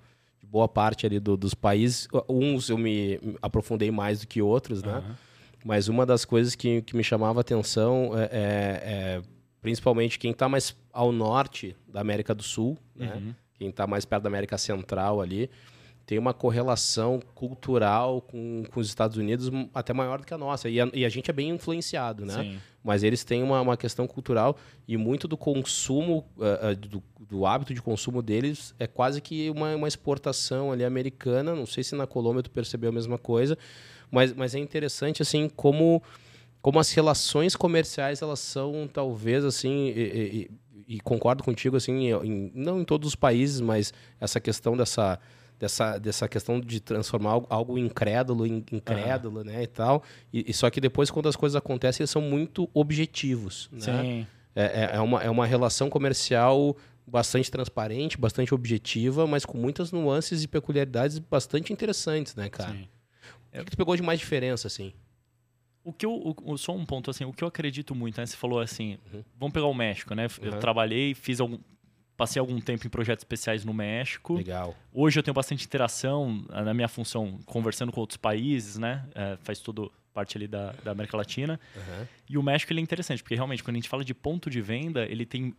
[0.47, 2.07] de boa parte ali do, dos países.
[2.29, 4.99] Uns eu me aprofundei mais do que outros, né?
[4.99, 5.15] Uhum.
[5.65, 9.23] Mas uma das coisas que, que me chamava a atenção é, é, é
[9.61, 13.13] principalmente quem está mais ao norte da América do Sul, né?
[13.15, 13.35] Uhum.
[13.55, 15.51] Quem está mais perto da América Central ali
[16.07, 20.69] tem uma correlação cultural com, com os Estados Unidos até maior do que a nossa.
[20.69, 22.45] E a, e a gente é bem influenciado, né?
[22.45, 22.59] Sim.
[22.83, 27.45] Mas eles têm uma, uma questão cultural e muito do consumo, uh, uh, do, do,
[27.45, 31.57] hábito de consumo deles é quase que uma, uma exportação ali americana.
[31.57, 33.59] Não sei se na Colômbia tu percebeu a mesma coisa,
[34.09, 36.01] mas, mas é interessante, assim, como,
[36.63, 39.89] como as relações comerciais, elas são, talvez, assim...
[39.89, 40.51] E, e,
[40.89, 45.19] e concordo contigo, assim, em, não em todos os países, mas essa questão dessa
[45.59, 49.45] dessa, dessa questão de transformar algo, algo incrédulo em incrédulo, uhum.
[49.45, 50.03] né, e tal.
[50.33, 54.03] E, e, só que depois, quando as coisas acontecem, eles são muito objetivos, né?
[54.03, 54.27] Sim.
[54.55, 56.77] É, é, é, uma, é uma relação comercial
[57.07, 62.73] bastante transparente, bastante objetiva, mas com muitas nuances e peculiaridades bastante interessantes, né, cara?
[62.73, 62.89] Sim.
[63.53, 64.93] O que, que tu pegou de mais diferença, assim?
[65.85, 68.27] O que eu, o, só um ponto assim, o que eu acredito muito, né?
[68.27, 69.23] Você falou assim, uhum.
[69.39, 70.27] vamos pegar o México, né?
[70.43, 70.59] Eu uhum.
[70.59, 71.59] trabalhei, fiz algum,
[72.17, 74.35] Passei algum tempo em projetos especiais no México.
[74.35, 74.75] Legal.
[74.93, 79.05] Hoje eu tenho bastante interação eh, na minha função, conversando com outros países, né?
[79.15, 81.61] É, faz tudo parte ali da, da América Latina.
[81.77, 82.07] Uhum.
[82.31, 84.63] E o México ele é interessante, porque realmente, quando a gente fala de ponto de
[84.63, 85.55] venda, ele tem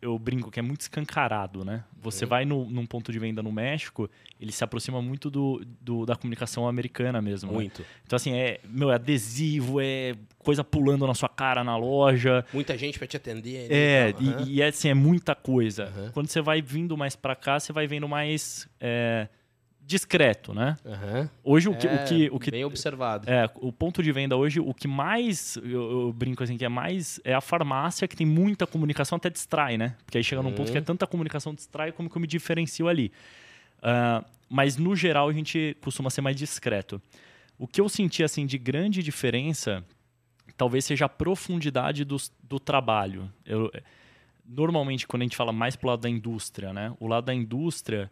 [0.00, 1.84] eu brinco que é muito escancarado, né?
[2.00, 2.28] Você uhum.
[2.28, 6.14] vai no, num ponto de venda no México, ele se aproxima muito do, do da
[6.14, 7.50] comunicação americana mesmo.
[7.50, 7.56] Né?
[7.56, 7.80] Muito.
[7.80, 7.88] Né?
[8.04, 12.44] Então, assim, é, meu, é adesivo, é coisa pulando na sua cara na loja.
[12.52, 13.72] Muita gente para te atender.
[13.72, 14.46] É, uhum.
[14.46, 15.92] e, e, assim, é muita coisa.
[15.96, 16.10] Uhum.
[16.12, 18.68] Quando você vai vindo mais para cá, você vai vendo mais...
[18.80, 19.28] É,
[19.86, 20.76] discreto, né?
[20.84, 21.28] Uhum.
[21.42, 23.28] Hoje o que, é, o que, o que bem observado.
[23.30, 26.68] É, o ponto de venda hoje, o que mais eu, eu, brinco assim que é
[26.68, 29.94] mais é a farmácia que tem muita comunicação até distrai, né?
[30.04, 30.48] Porque aí chega uhum.
[30.48, 30.86] num ponto que é uhum.
[30.86, 33.12] tanta comunicação distrai como que eu me diferencio ali.
[33.78, 37.00] Uh, mas no geral a gente costuma ser mais discreto.
[37.58, 39.84] O que eu senti assim de grande diferença,
[40.56, 43.30] talvez seja a profundidade do, do trabalho.
[43.44, 43.70] Eu,
[44.46, 46.94] normalmente quando a gente fala mais pro lado da indústria, né?
[46.98, 48.10] O lado da indústria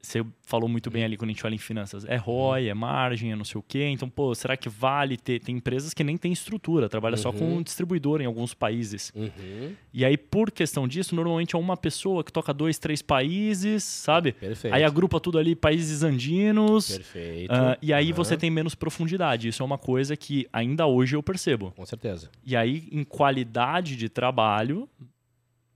[0.00, 2.04] você falou muito bem ali quando a gente olha em finanças.
[2.04, 3.84] É ROI, é margem, é não sei o quê.
[3.84, 5.40] Então, pô, será que vale ter.
[5.40, 7.22] Tem empresas que nem têm estrutura, trabalha uhum.
[7.22, 9.12] só com um distribuidor em alguns países.
[9.14, 9.74] Uhum.
[9.92, 14.32] E aí, por questão disso, normalmente é uma pessoa que toca dois, três países, sabe?
[14.32, 14.72] Perfeito.
[14.72, 16.96] Aí agrupa tudo ali, países andinos.
[16.96, 17.52] Perfeito.
[17.52, 18.14] Uh, e aí uhum.
[18.14, 19.48] você tem menos profundidade.
[19.48, 21.72] Isso é uma coisa que ainda hoje eu percebo.
[21.76, 22.30] Com certeza.
[22.44, 24.88] E aí, em qualidade de trabalho,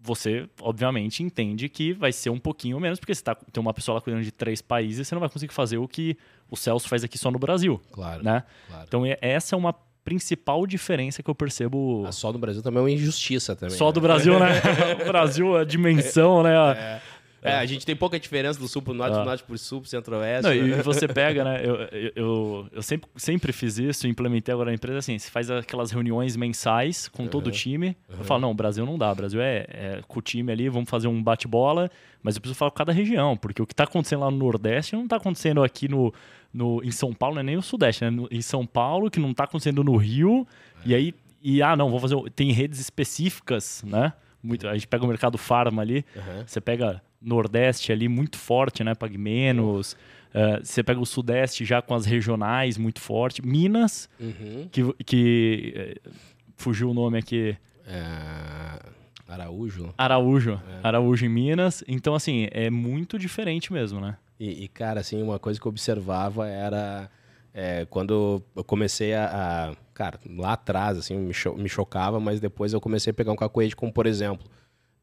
[0.03, 3.96] você, obviamente, entende que vai ser um pouquinho menos, porque você tá, tem uma pessoa
[3.96, 6.16] lá cuidando de três países, você não vai conseguir fazer o que
[6.50, 7.80] o Celso faz aqui só no Brasil.
[7.92, 8.22] Claro.
[8.24, 8.42] Né?
[8.68, 8.84] claro.
[8.88, 9.72] Então, essa é uma
[10.05, 12.05] principal diferença que eu percebo.
[12.07, 13.76] Ah, só do Brasil também é uma injustiça também.
[13.76, 13.92] Só né?
[13.92, 14.61] do Brasil, né?
[15.03, 16.53] o Brasil, a dimensão, né?
[16.76, 17.00] É.
[17.43, 19.18] É, a gente tem pouca diferença do sul pro norte, ah.
[19.18, 20.49] do norte pro sul, pro centro-oeste.
[20.49, 20.57] Né?
[20.57, 21.61] E você pega, né?
[21.64, 21.76] Eu,
[22.14, 26.36] eu, eu, sempre, sempre fiz isso, implementei agora na empresa assim: você faz aquelas reuniões
[26.36, 27.28] mensais com uhum.
[27.28, 27.97] todo o time.
[28.09, 28.16] Uhum.
[28.20, 29.11] Eu falo, não, o Brasil não dá.
[29.11, 31.90] O Brasil é, é com o time ali, vamos fazer um bate-bola,
[32.22, 34.95] mas eu preciso falar com cada região, porque o que está acontecendo lá no Nordeste
[34.95, 36.14] não está acontecendo aqui no,
[36.55, 38.11] no, em São Paulo, não é nem no Sudeste, né?
[38.11, 40.47] No, em São Paulo, que não está acontecendo no Rio,
[40.84, 40.88] é.
[40.88, 41.14] e aí.
[41.45, 42.16] E, ah, não, vou fazer.
[42.36, 44.12] Tem redes específicas, né?
[44.43, 46.45] Muito, a gente pega o mercado farma ali, uhum.
[46.47, 48.95] você pega Nordeste ali muito forte, né?
[48.95, 49.93] Pague menos.
[50.34, 53.47] Uh, você pega o Sudeste já com as regionais muito forte.
[53.47, 54.68] Minas, uhum.
[54.72, 56.11] que, que uh,
[56.57, 57.57] fugiu o nome aqui.
[57.86, 58.93] É...
[59.28, 59.95] Araújo.
[59.97, 60.53] Araújo.
[60.53, 60.86] É.
[60.86, 61.82] Araújo em Minas.
[61.88, 64.16] Então, assim, é muito diferente mesmo, né?
[64.38, 67.11] E, e cara, assim, uma coisa que eu observava era
[67.55, 69.26] é, quando eu comecei a,
[69.70, 73.30] a, Cara, lá atrás, assim, me, cho me chocava, mas depois eu comecei a pegar
[73.32, 74.50] um cacoete, como por exemplo.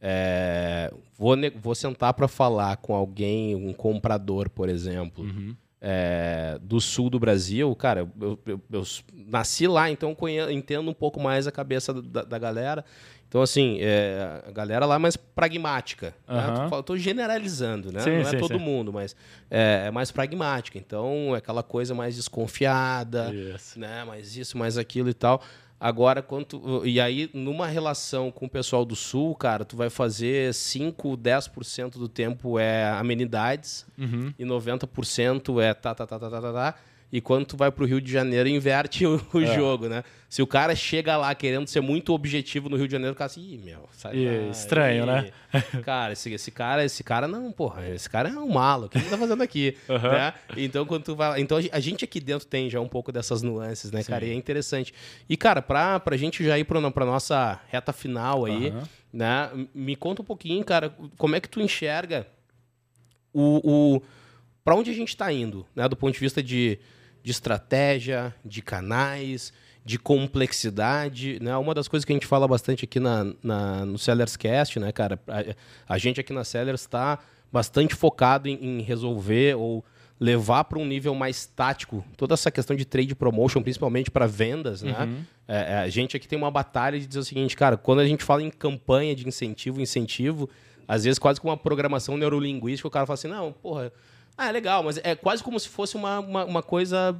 [0.01, 5.55] É, vou, vou sentar para falar com alguém, um comprador, por exemplo, uhum.
[5.81, 7.73] É, do sul do Brasil.
[7.75, 10.15] Cara, eu, eu, eu nasci lá, então
[10.51, 12.83] entendo um pouco mais a cabeça da, da galera.
[13.29, 16.15] Então, assim, é, a galera lá é mais pragmática.
[16.27, 16.35] Uhum.
[16.35, 16.79] Né?
[16.79, 17.99] Estou generalizando, né?
[17.99, 18.63] Sim, Não é sim, todo sim.
[18.63, 19.15] mundo, mas
[19.51, 20.79] é, é, mais pragmática.
[20.79, 23.79] Então, é aquela coisa mais desconfiada, isso.
[23.79, 24.03] né?
[24.03, 25.43] Mais isso, mais aquilo e tal.
[25.79, 26.85] Agora, quanto.
[26.85, 31.91] E aí, numa relação com o pessoal do sul, cara, tu vai fazer 5, 10%
[31.91, 34.33] do tempo é amenidades uhum.
[34.37, 36.75] e 90% é tá, tá, tá, tá, tá, tá, tá.
[37.11, 39.55] E quando tu vai pro Rio de Janeiro, inverte o, o é.
[39.55, 40.03] jogo, né?
[40.29, 43.25] Se o cara chega lá querendo ser muito objetivo no Rio de Janeiro, o cara
[43.25, 45.31] assim, Ih, meu, sai e, Estranho, né?
[45.83, 48.99] Cara, esse, esse cara, esse cara não, porra, esse cara é um malo, o que
[48.99, 49.75] ele tá fazendo aqui?
[49.87, 49.99] Uhum.
[50.09, 50.33] Né?
[50.57, 51.39] Então, quando tu vai.
[51.41, 54.11] Então, a gente aqui dentro tem já um pouco dessas nuances, né, Sim.
[54.11, 54.25] cara?
[54.25, 54.93] E é interessante.
[55.27, 58.81] E, cara, pra, pra gente já ir pra, pra nossa reta final aí, uhum.
[59.11, 59.49] né?
[59.73, 62.27] Me conta um pouquinho, cara, como é que tu enxerga
[63.33, 63.97] o.
[63.97, 64.01] o
[64.63, 65.87] para onde a gente está indo, né?
[65.87, 66.77] Do ponto de vista de
[67.23, 69.53] de estratégia, de canais,
[69.83, 71.55] de complexidade, né?
[71.57, 74.91] Uma das coisas que a gente fala bastante aqui na, na no Sellers Cast, né,
[74.91, 75.19] cara?
[75.27, 77.19] A, a gente aqui na Sellers está
[77.51, 79.83] bastante focado em, em, resolver ou
[80.19, 84.83] levar para um nível mais tático toda essa questão de trade promotion, principalmente para vendas,
[84.83, 85.05] né?
[85.05, 85.23] Uhum.
[85.47, 88.07] É, é, a gente aqui tem uma batalha de dizer o seguinte, cara, quando a
[88.07, 90.47] gente fala em campanha de incentivo, incentivo,
[90.87, 93.91] às vezes quase com uma programação neurolinguística, o cara fala assim, não, porra,
[94.39, 97.15] ah, é legal, mas é quase como se fosse uma, uma, uma coisa.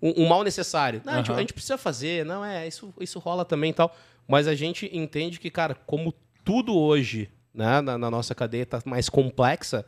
[0.00, 1.00] Um, um, mal necessário.
[1.04, 1.18] Não, uhum.
[1.18, 3.94] a, gente, a, gente, precisa fazer, não, é, isso, isso rola também e tal.
[4.26, 6.12] Mas a gente entende que, cara, como
[6.44, 9.84] tudo hoje né, na, na nossa cadeia está mais complexa,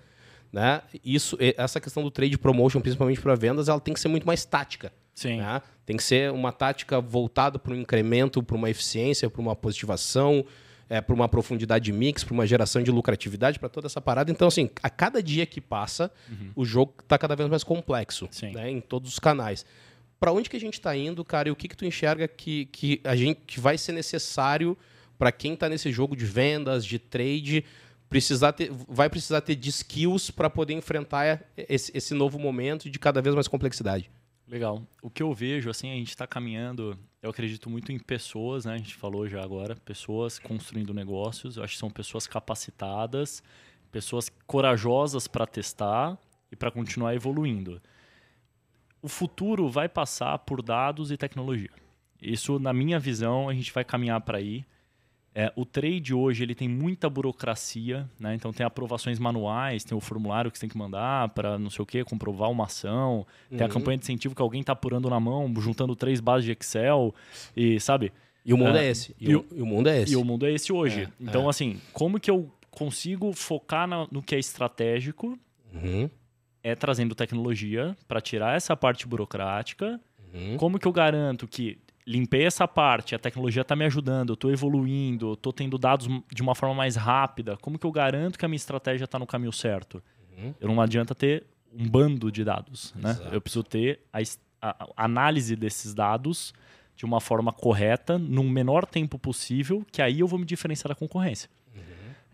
[0.52, 0.82] né?
[1.04, 4.44] Isso, essa questão do trade promotion, principalmente para vendas, ela tem que ser muito mais
[4.44, 4.92] tática.
[5.12, 5.38] Sim.
[5.38, 5.62] Né?
[5.84, 10.44] Tem que ser uma tática voltada para um incremento, para uma eficiência, para uma positivação,
[10.88, 14.30] é, para uma profundidade de mix, para uma geração de lucratividade, para toda essa parada.
[14.30, 16.50] Então, assim, a cada dia que passa, uhum.
[16.56, 19.64] o jogo está cada vez mais complexo né, em todos os canais.
[20.18, 22.66] Para onde que a gente está indo, cara, e o que, que tu enxerga que,
[22.66, 24.76] que, a gente, que vai ser necessário
[25.18, 27.64] para quem está nesse jogo de vendas, de trade,
[28.08, 32.98] precisar ter, vai precisar ter de skills para poder enfrentar esse, esse novo momento de
[32.98, 34.10] cada vez mais complexidade?
[34.46, 34.82] Legal.
[35.02, 38.74] O que eu vejo, assim, a gente está caminhando, eu acredito muito em pessoas, né?
[38.74, 41.56] A gente falou já agora, pessoas construindo negócios.
[41.56, 43.42] Eu acho que são pessoas capacitadas,
[43.90, 46.18] pessoas corajosas para testar
[46.52, 47.80] e para continuar evoluindo.
[49.00, 51.70] O futuro vai passar por dados e tecnologia.
[52.20, 54.62] Isso, na minha visão, a gente vai caminhar para aí.
[55.36, 58.36] É, o trade hoje ele tem muita burocracia, né?
[58.36, 61.82] então tem aprovações manuais, tem o formulário que você tem que mandar para não sei
[61.82, 63.56] o que, comprovar uma ação, uhum.
[63.56, 63.72] tem a uhum.
[63.72, 67.12] campanha de incentivo que alguém está apurando na mão, juntando três bases de Excel,
[67.56, 68.12] e sabe?
[68.44, 69.16] E o mundo é, é esse.
[69.18, 70.12] E, e, o, e, o, mundo é esse.
[70.12, 71.02] E o mundo é esse hoje.
[71.02, 71.50] É, então, é.
[71.50, 75.36] assim, como que eu consigo focar na, no que é estratégico,
[75.72, 76.08] uhum.
[76.62, 80.00] é trazendo tecnologia para tirar essa parte burocrática.
[80.32, 80.56] Uhum.
[80.56, 84.52] Como que eu garanto que limpei essa parte, a tecnologia está me ajudando, eu estou
[84.52, 87.56] evoluindo, estou tendo dados de uma forma mais rápida.
[87.56, 90.02] Como que eu garanto que a minha estratégia está no caminho certo?
[90.36, 90.54] Uhum.
[90.60, 93.16] Eu não adianta ter um bando de dados, né?
[93.32, 94.18] Eu preciso ter a,
[94.60, 96.52] a, a, análise desses dados
[96.94, 100.94] de uma forma correta, num menor tempo possível, que aí eu vou me diferenciar da
[100.94, 101.50] concorrência.
[101.74, 101.82] Uhum.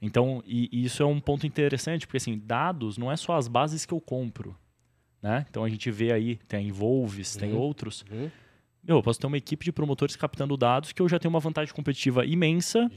[0.02, 3.48] Então, e, e isso é um ponto interessante, porque assim, dados não é só as
[3.48, 4.54] bases que eu compro,
[5.22, 5.46] né?
[5.48, 7.40] Então a gente vê aí, tem a Involves, uhum.
[7.40, 8.04] tem outros.
[8.10, 8.30] Uhum
[8.86, 11.72] eu posso ter uma equipe de promotores captando dados que eu já tenho uma vantagem
[11.74, 12.90] competitiva imensa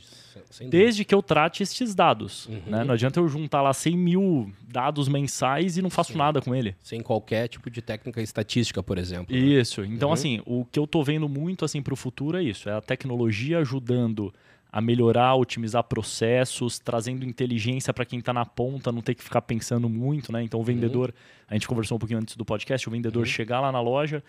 [0.69, 2.47] desde que eu trate estes dados.
[2.47, 2.61] Uhum.
[2.67, 2.83] Né?
[2.83, 6.17] Não adianta eu juntar lá 100 mil dados mensais e não faço Sim.
[6.17, 6.75] nada com ele.
[6.81, 9.35] Sem qualquer tipo de técnica estatística, por exemplo.
[9.35, 9.41] Né?
[9.41, 9.81] Isso.
[9.81, 9.89] Né?
[9.91, 10.13] Então, uhum.
[10.13, 12.69] assim, o que eu estou vendo muito assim, para o futuro é isso.
[12.69, 14.33] É a tecnologia ajudando
[14.71, 19.41] a melhorar, otimizar processos, trazendo inteligência para quem está na ponta, não ter que ficar
[19.41, 20.31] pensando muito.
[20.31, 20.43] Né?
[20.43, 21.45] Então, o vendedor, uhum.
[21.49, 23.25] a gente conversou um pouquinho antes do podcast, o vendedor uhum.
[23.25, 24.23] chegar lá na loja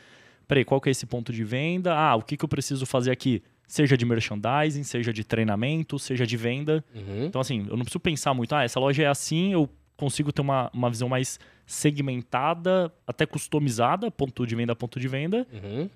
[0.46, 1.94] peraí, qual que é esse ponto de venda?
[1.94, 3.42] Ah, o que, que eu preciso fazer aqui?
[3.66, 6.84] Seja de merchandising, seja de treinamento, seja de venda.
[6.94, 7.26] Uhum.
[7.26, 10.42] Então, assim, eu não preciso pensar muito, ah, essa loja é assim, eu consigo ter
[10.42, 15.88] uma, uma visão mais segmentada, até customizada, ponto de venda a ponto de venda, uhum.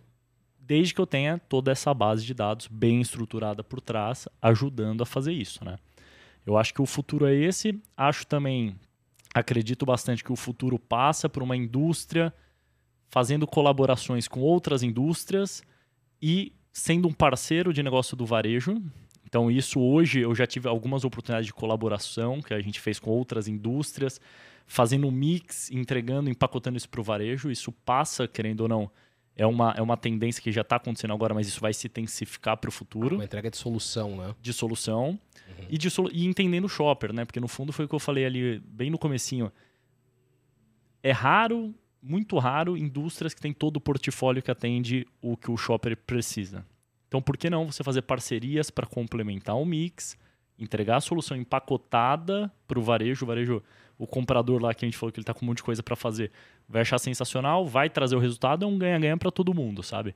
[0.58, 5.06] desde que eu tenha toda essa base de dados bem estruturada por trás, ajudando a
[5.06, 5.76] fazer isso, né?
[6.46, 7.78] Eu acho que o futuro é esse.
[7.94, 8.74] Acho também,
[9.34, 12.32] acredito bastante que o futuro passa por uma indústria
[13.10, 15.62] fazendo colaborações com outras indústrias
[16.20, 18.82] e sendo um parceiro de negócio do varejo.
[19.24, 23.10] Então, isso hoje eu já tive algumas oportunidades de colaboração que a gente fez com
[23.10, 24.20] outras indústrias,
[24.66, 27.50] fazendo um mix, entregando, empacotando isso para o varejo.
[27.50, 28.90] Isso passa, querendo ou não,
[29.36, 32.56] é uma, é uma tendência que já está acontecendo agora, mas isso vai se intensificar
[32.56, 33.16] para o futuro.
[33.16, 34.34] Uma entrega de solução, né?
[34.40, 35.10] De solução.
[35.10, 35.66] Uhum.
[35.68, 37.24] E, de solu e entendendo o shopper, né?
[37.24, 39.52] Porque no fundo foi o que eu falei ali bem no comecinho.
[41.02, 45.56] É raro muito raro indústrias que têm todo o portfólio que atende o que o
[45.56, 46.64] shopper precisa.
[47.06, 50.16] Então, por que não você fazer parcerias para complementar o mix,
[50.58, 53.62] entregar a solução empacotada para o varejo, o varejo,
[53.96, 55.82] o comprador lá que a gente falou que ele está com um monte de coisa
[55.82, 56.30] para fazer,
[56.68, 60.14] vai achar sensacional, vai trazer o resultado, é um ganha-ganha para todo mundo, sabe?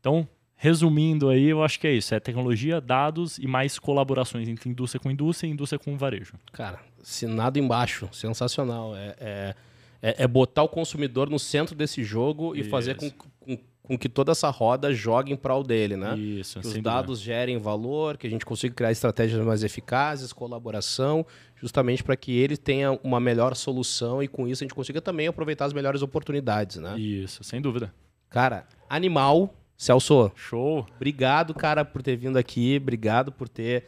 [0.00, 4.68] Então, resumindo aí, eu acho que é isso, é tecnologia, dados e mais colaborações entre
[4.68, 6.34] indústria com indústria e indústria com varejo.
[6.52, 8.96] Cara, assinado embaixo, sensacional.
[8.96, 9.14] é...
[9.18, 9.54] é
[10.02, 12.70] é, é botar o consumidor no centro desse jogo e Isso.
[12.70, 16.18] fazer com, com, com que toda essa roda jogue em prol dele, né?
[16.18, 21.24] Isso, que os dados gerem valor, que a gente consiga criar estratégias mais eficazes, colaboração,
[21.54, 25.28] justamente para que ele tenha uma melhor solução e com isso a gente consiga também
[25.28, 26.98] aproveitar as melhores oportunidades, né?
[26.98, 27.94] Isso, sem dúvida.
[28.28, 30.86] Cara, animal, Celso, Show.
[30.96, 33.84] obrigado, cara, por ter vindo aqui, obrigado por ter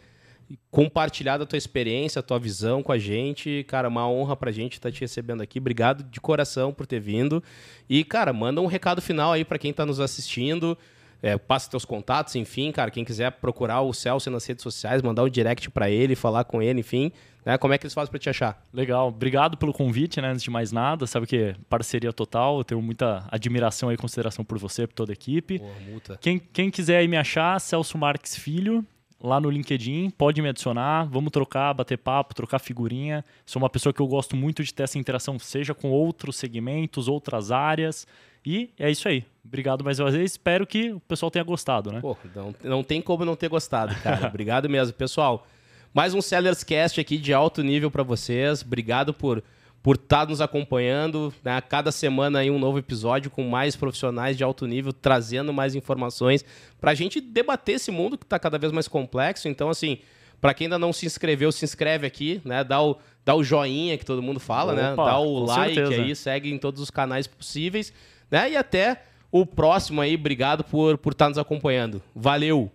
[0.71, 3.65] compartilhado a tua experiência, a tua visão com a gente.
[3.69, 5.59] Cara, uma honra pra gente estar te recebendo aqui.
[5.59, 7.43] Obrigado de coração por ter vindo.
[7.89, 10.77] E, cara, manda um recado final aí para quem tá nos assistindo.
[11.23, 15.23] É, passa teus contatos, enfim, cara, quem quiser procurar o Celso nas redes sociais, mandar
[15.23, 17.11] um direct para ele, falar com ele, enfim,
[17.47, 17.57] né?
[17.57, 18.63] Como é que eles fazem para te achar?
[18.71, 20.29] Legal, obrigado pelo convite, né?
[20.29, 24.59] Antes de mais nada, sabe que parceria total, eu tenho muita admiração e consideração por
[24.59, 25.61] você, por toda a equipe.
[25.61, 26.19] Pô, multa.
[26.21, 28.85] Quem, quem quiser aí me achar, Celso Marques Filho,
[29.25, 33.25] lá no LinkedIn, pode me adicionar, vamos trocar, bater papo, trocar figurinha.
[33.47, 37.09] Sou uma pessoa que eu gosto muito de ter essa interação, seja com outros segmentos,
[37.09, 38.07] outras áreas.
[38.45, 39.25] E é isso aí.
[39.43, 40.33] Obrigado mais uma vez.
[40.33, 42.03] Espero que o pessoal tenha gostado, né?
[42.03, 44.27] Pô, não, não tem como não ter gostado, cara.
[44.29, 44.93] Obrigado mesmo.
[44.93, 45.47] Pessoal,
[45.95, 48.61] mais um Sellers Cast aqui de alto nível para vocês.
[48.61, 49.43] Obrigado por
[49.85, 51.32] por estar nos acompanhando.
[51.45, 51.61] Né?
[51.61, 56.43] Cada semana aí um novo episódio com mais profissionais de alto nível, trazendo mais informações
[56.80, 59.47] para a gente debater esse mundo que está cada vez mais complexo.
[59.47, 59.99] Então, assim,
[60.41, 62.64] para quem ainda não se inscreveu, se inscreve aqui, né?
[62.64, 64.95] Dá o, dá o joinha que todo mundo fala, né?
[64.95, 66.03] Opa, Dá o like certeza.
[66.03, 67.93] aí, segue em todos os canais possíveis,
[68.30, 68.53] né?
[68.53, 70.14] E até o próximo aí.
[70.14, 72.03] Obrigado por por estar nos acompanhando.
[72.16, 72.72] Valeu!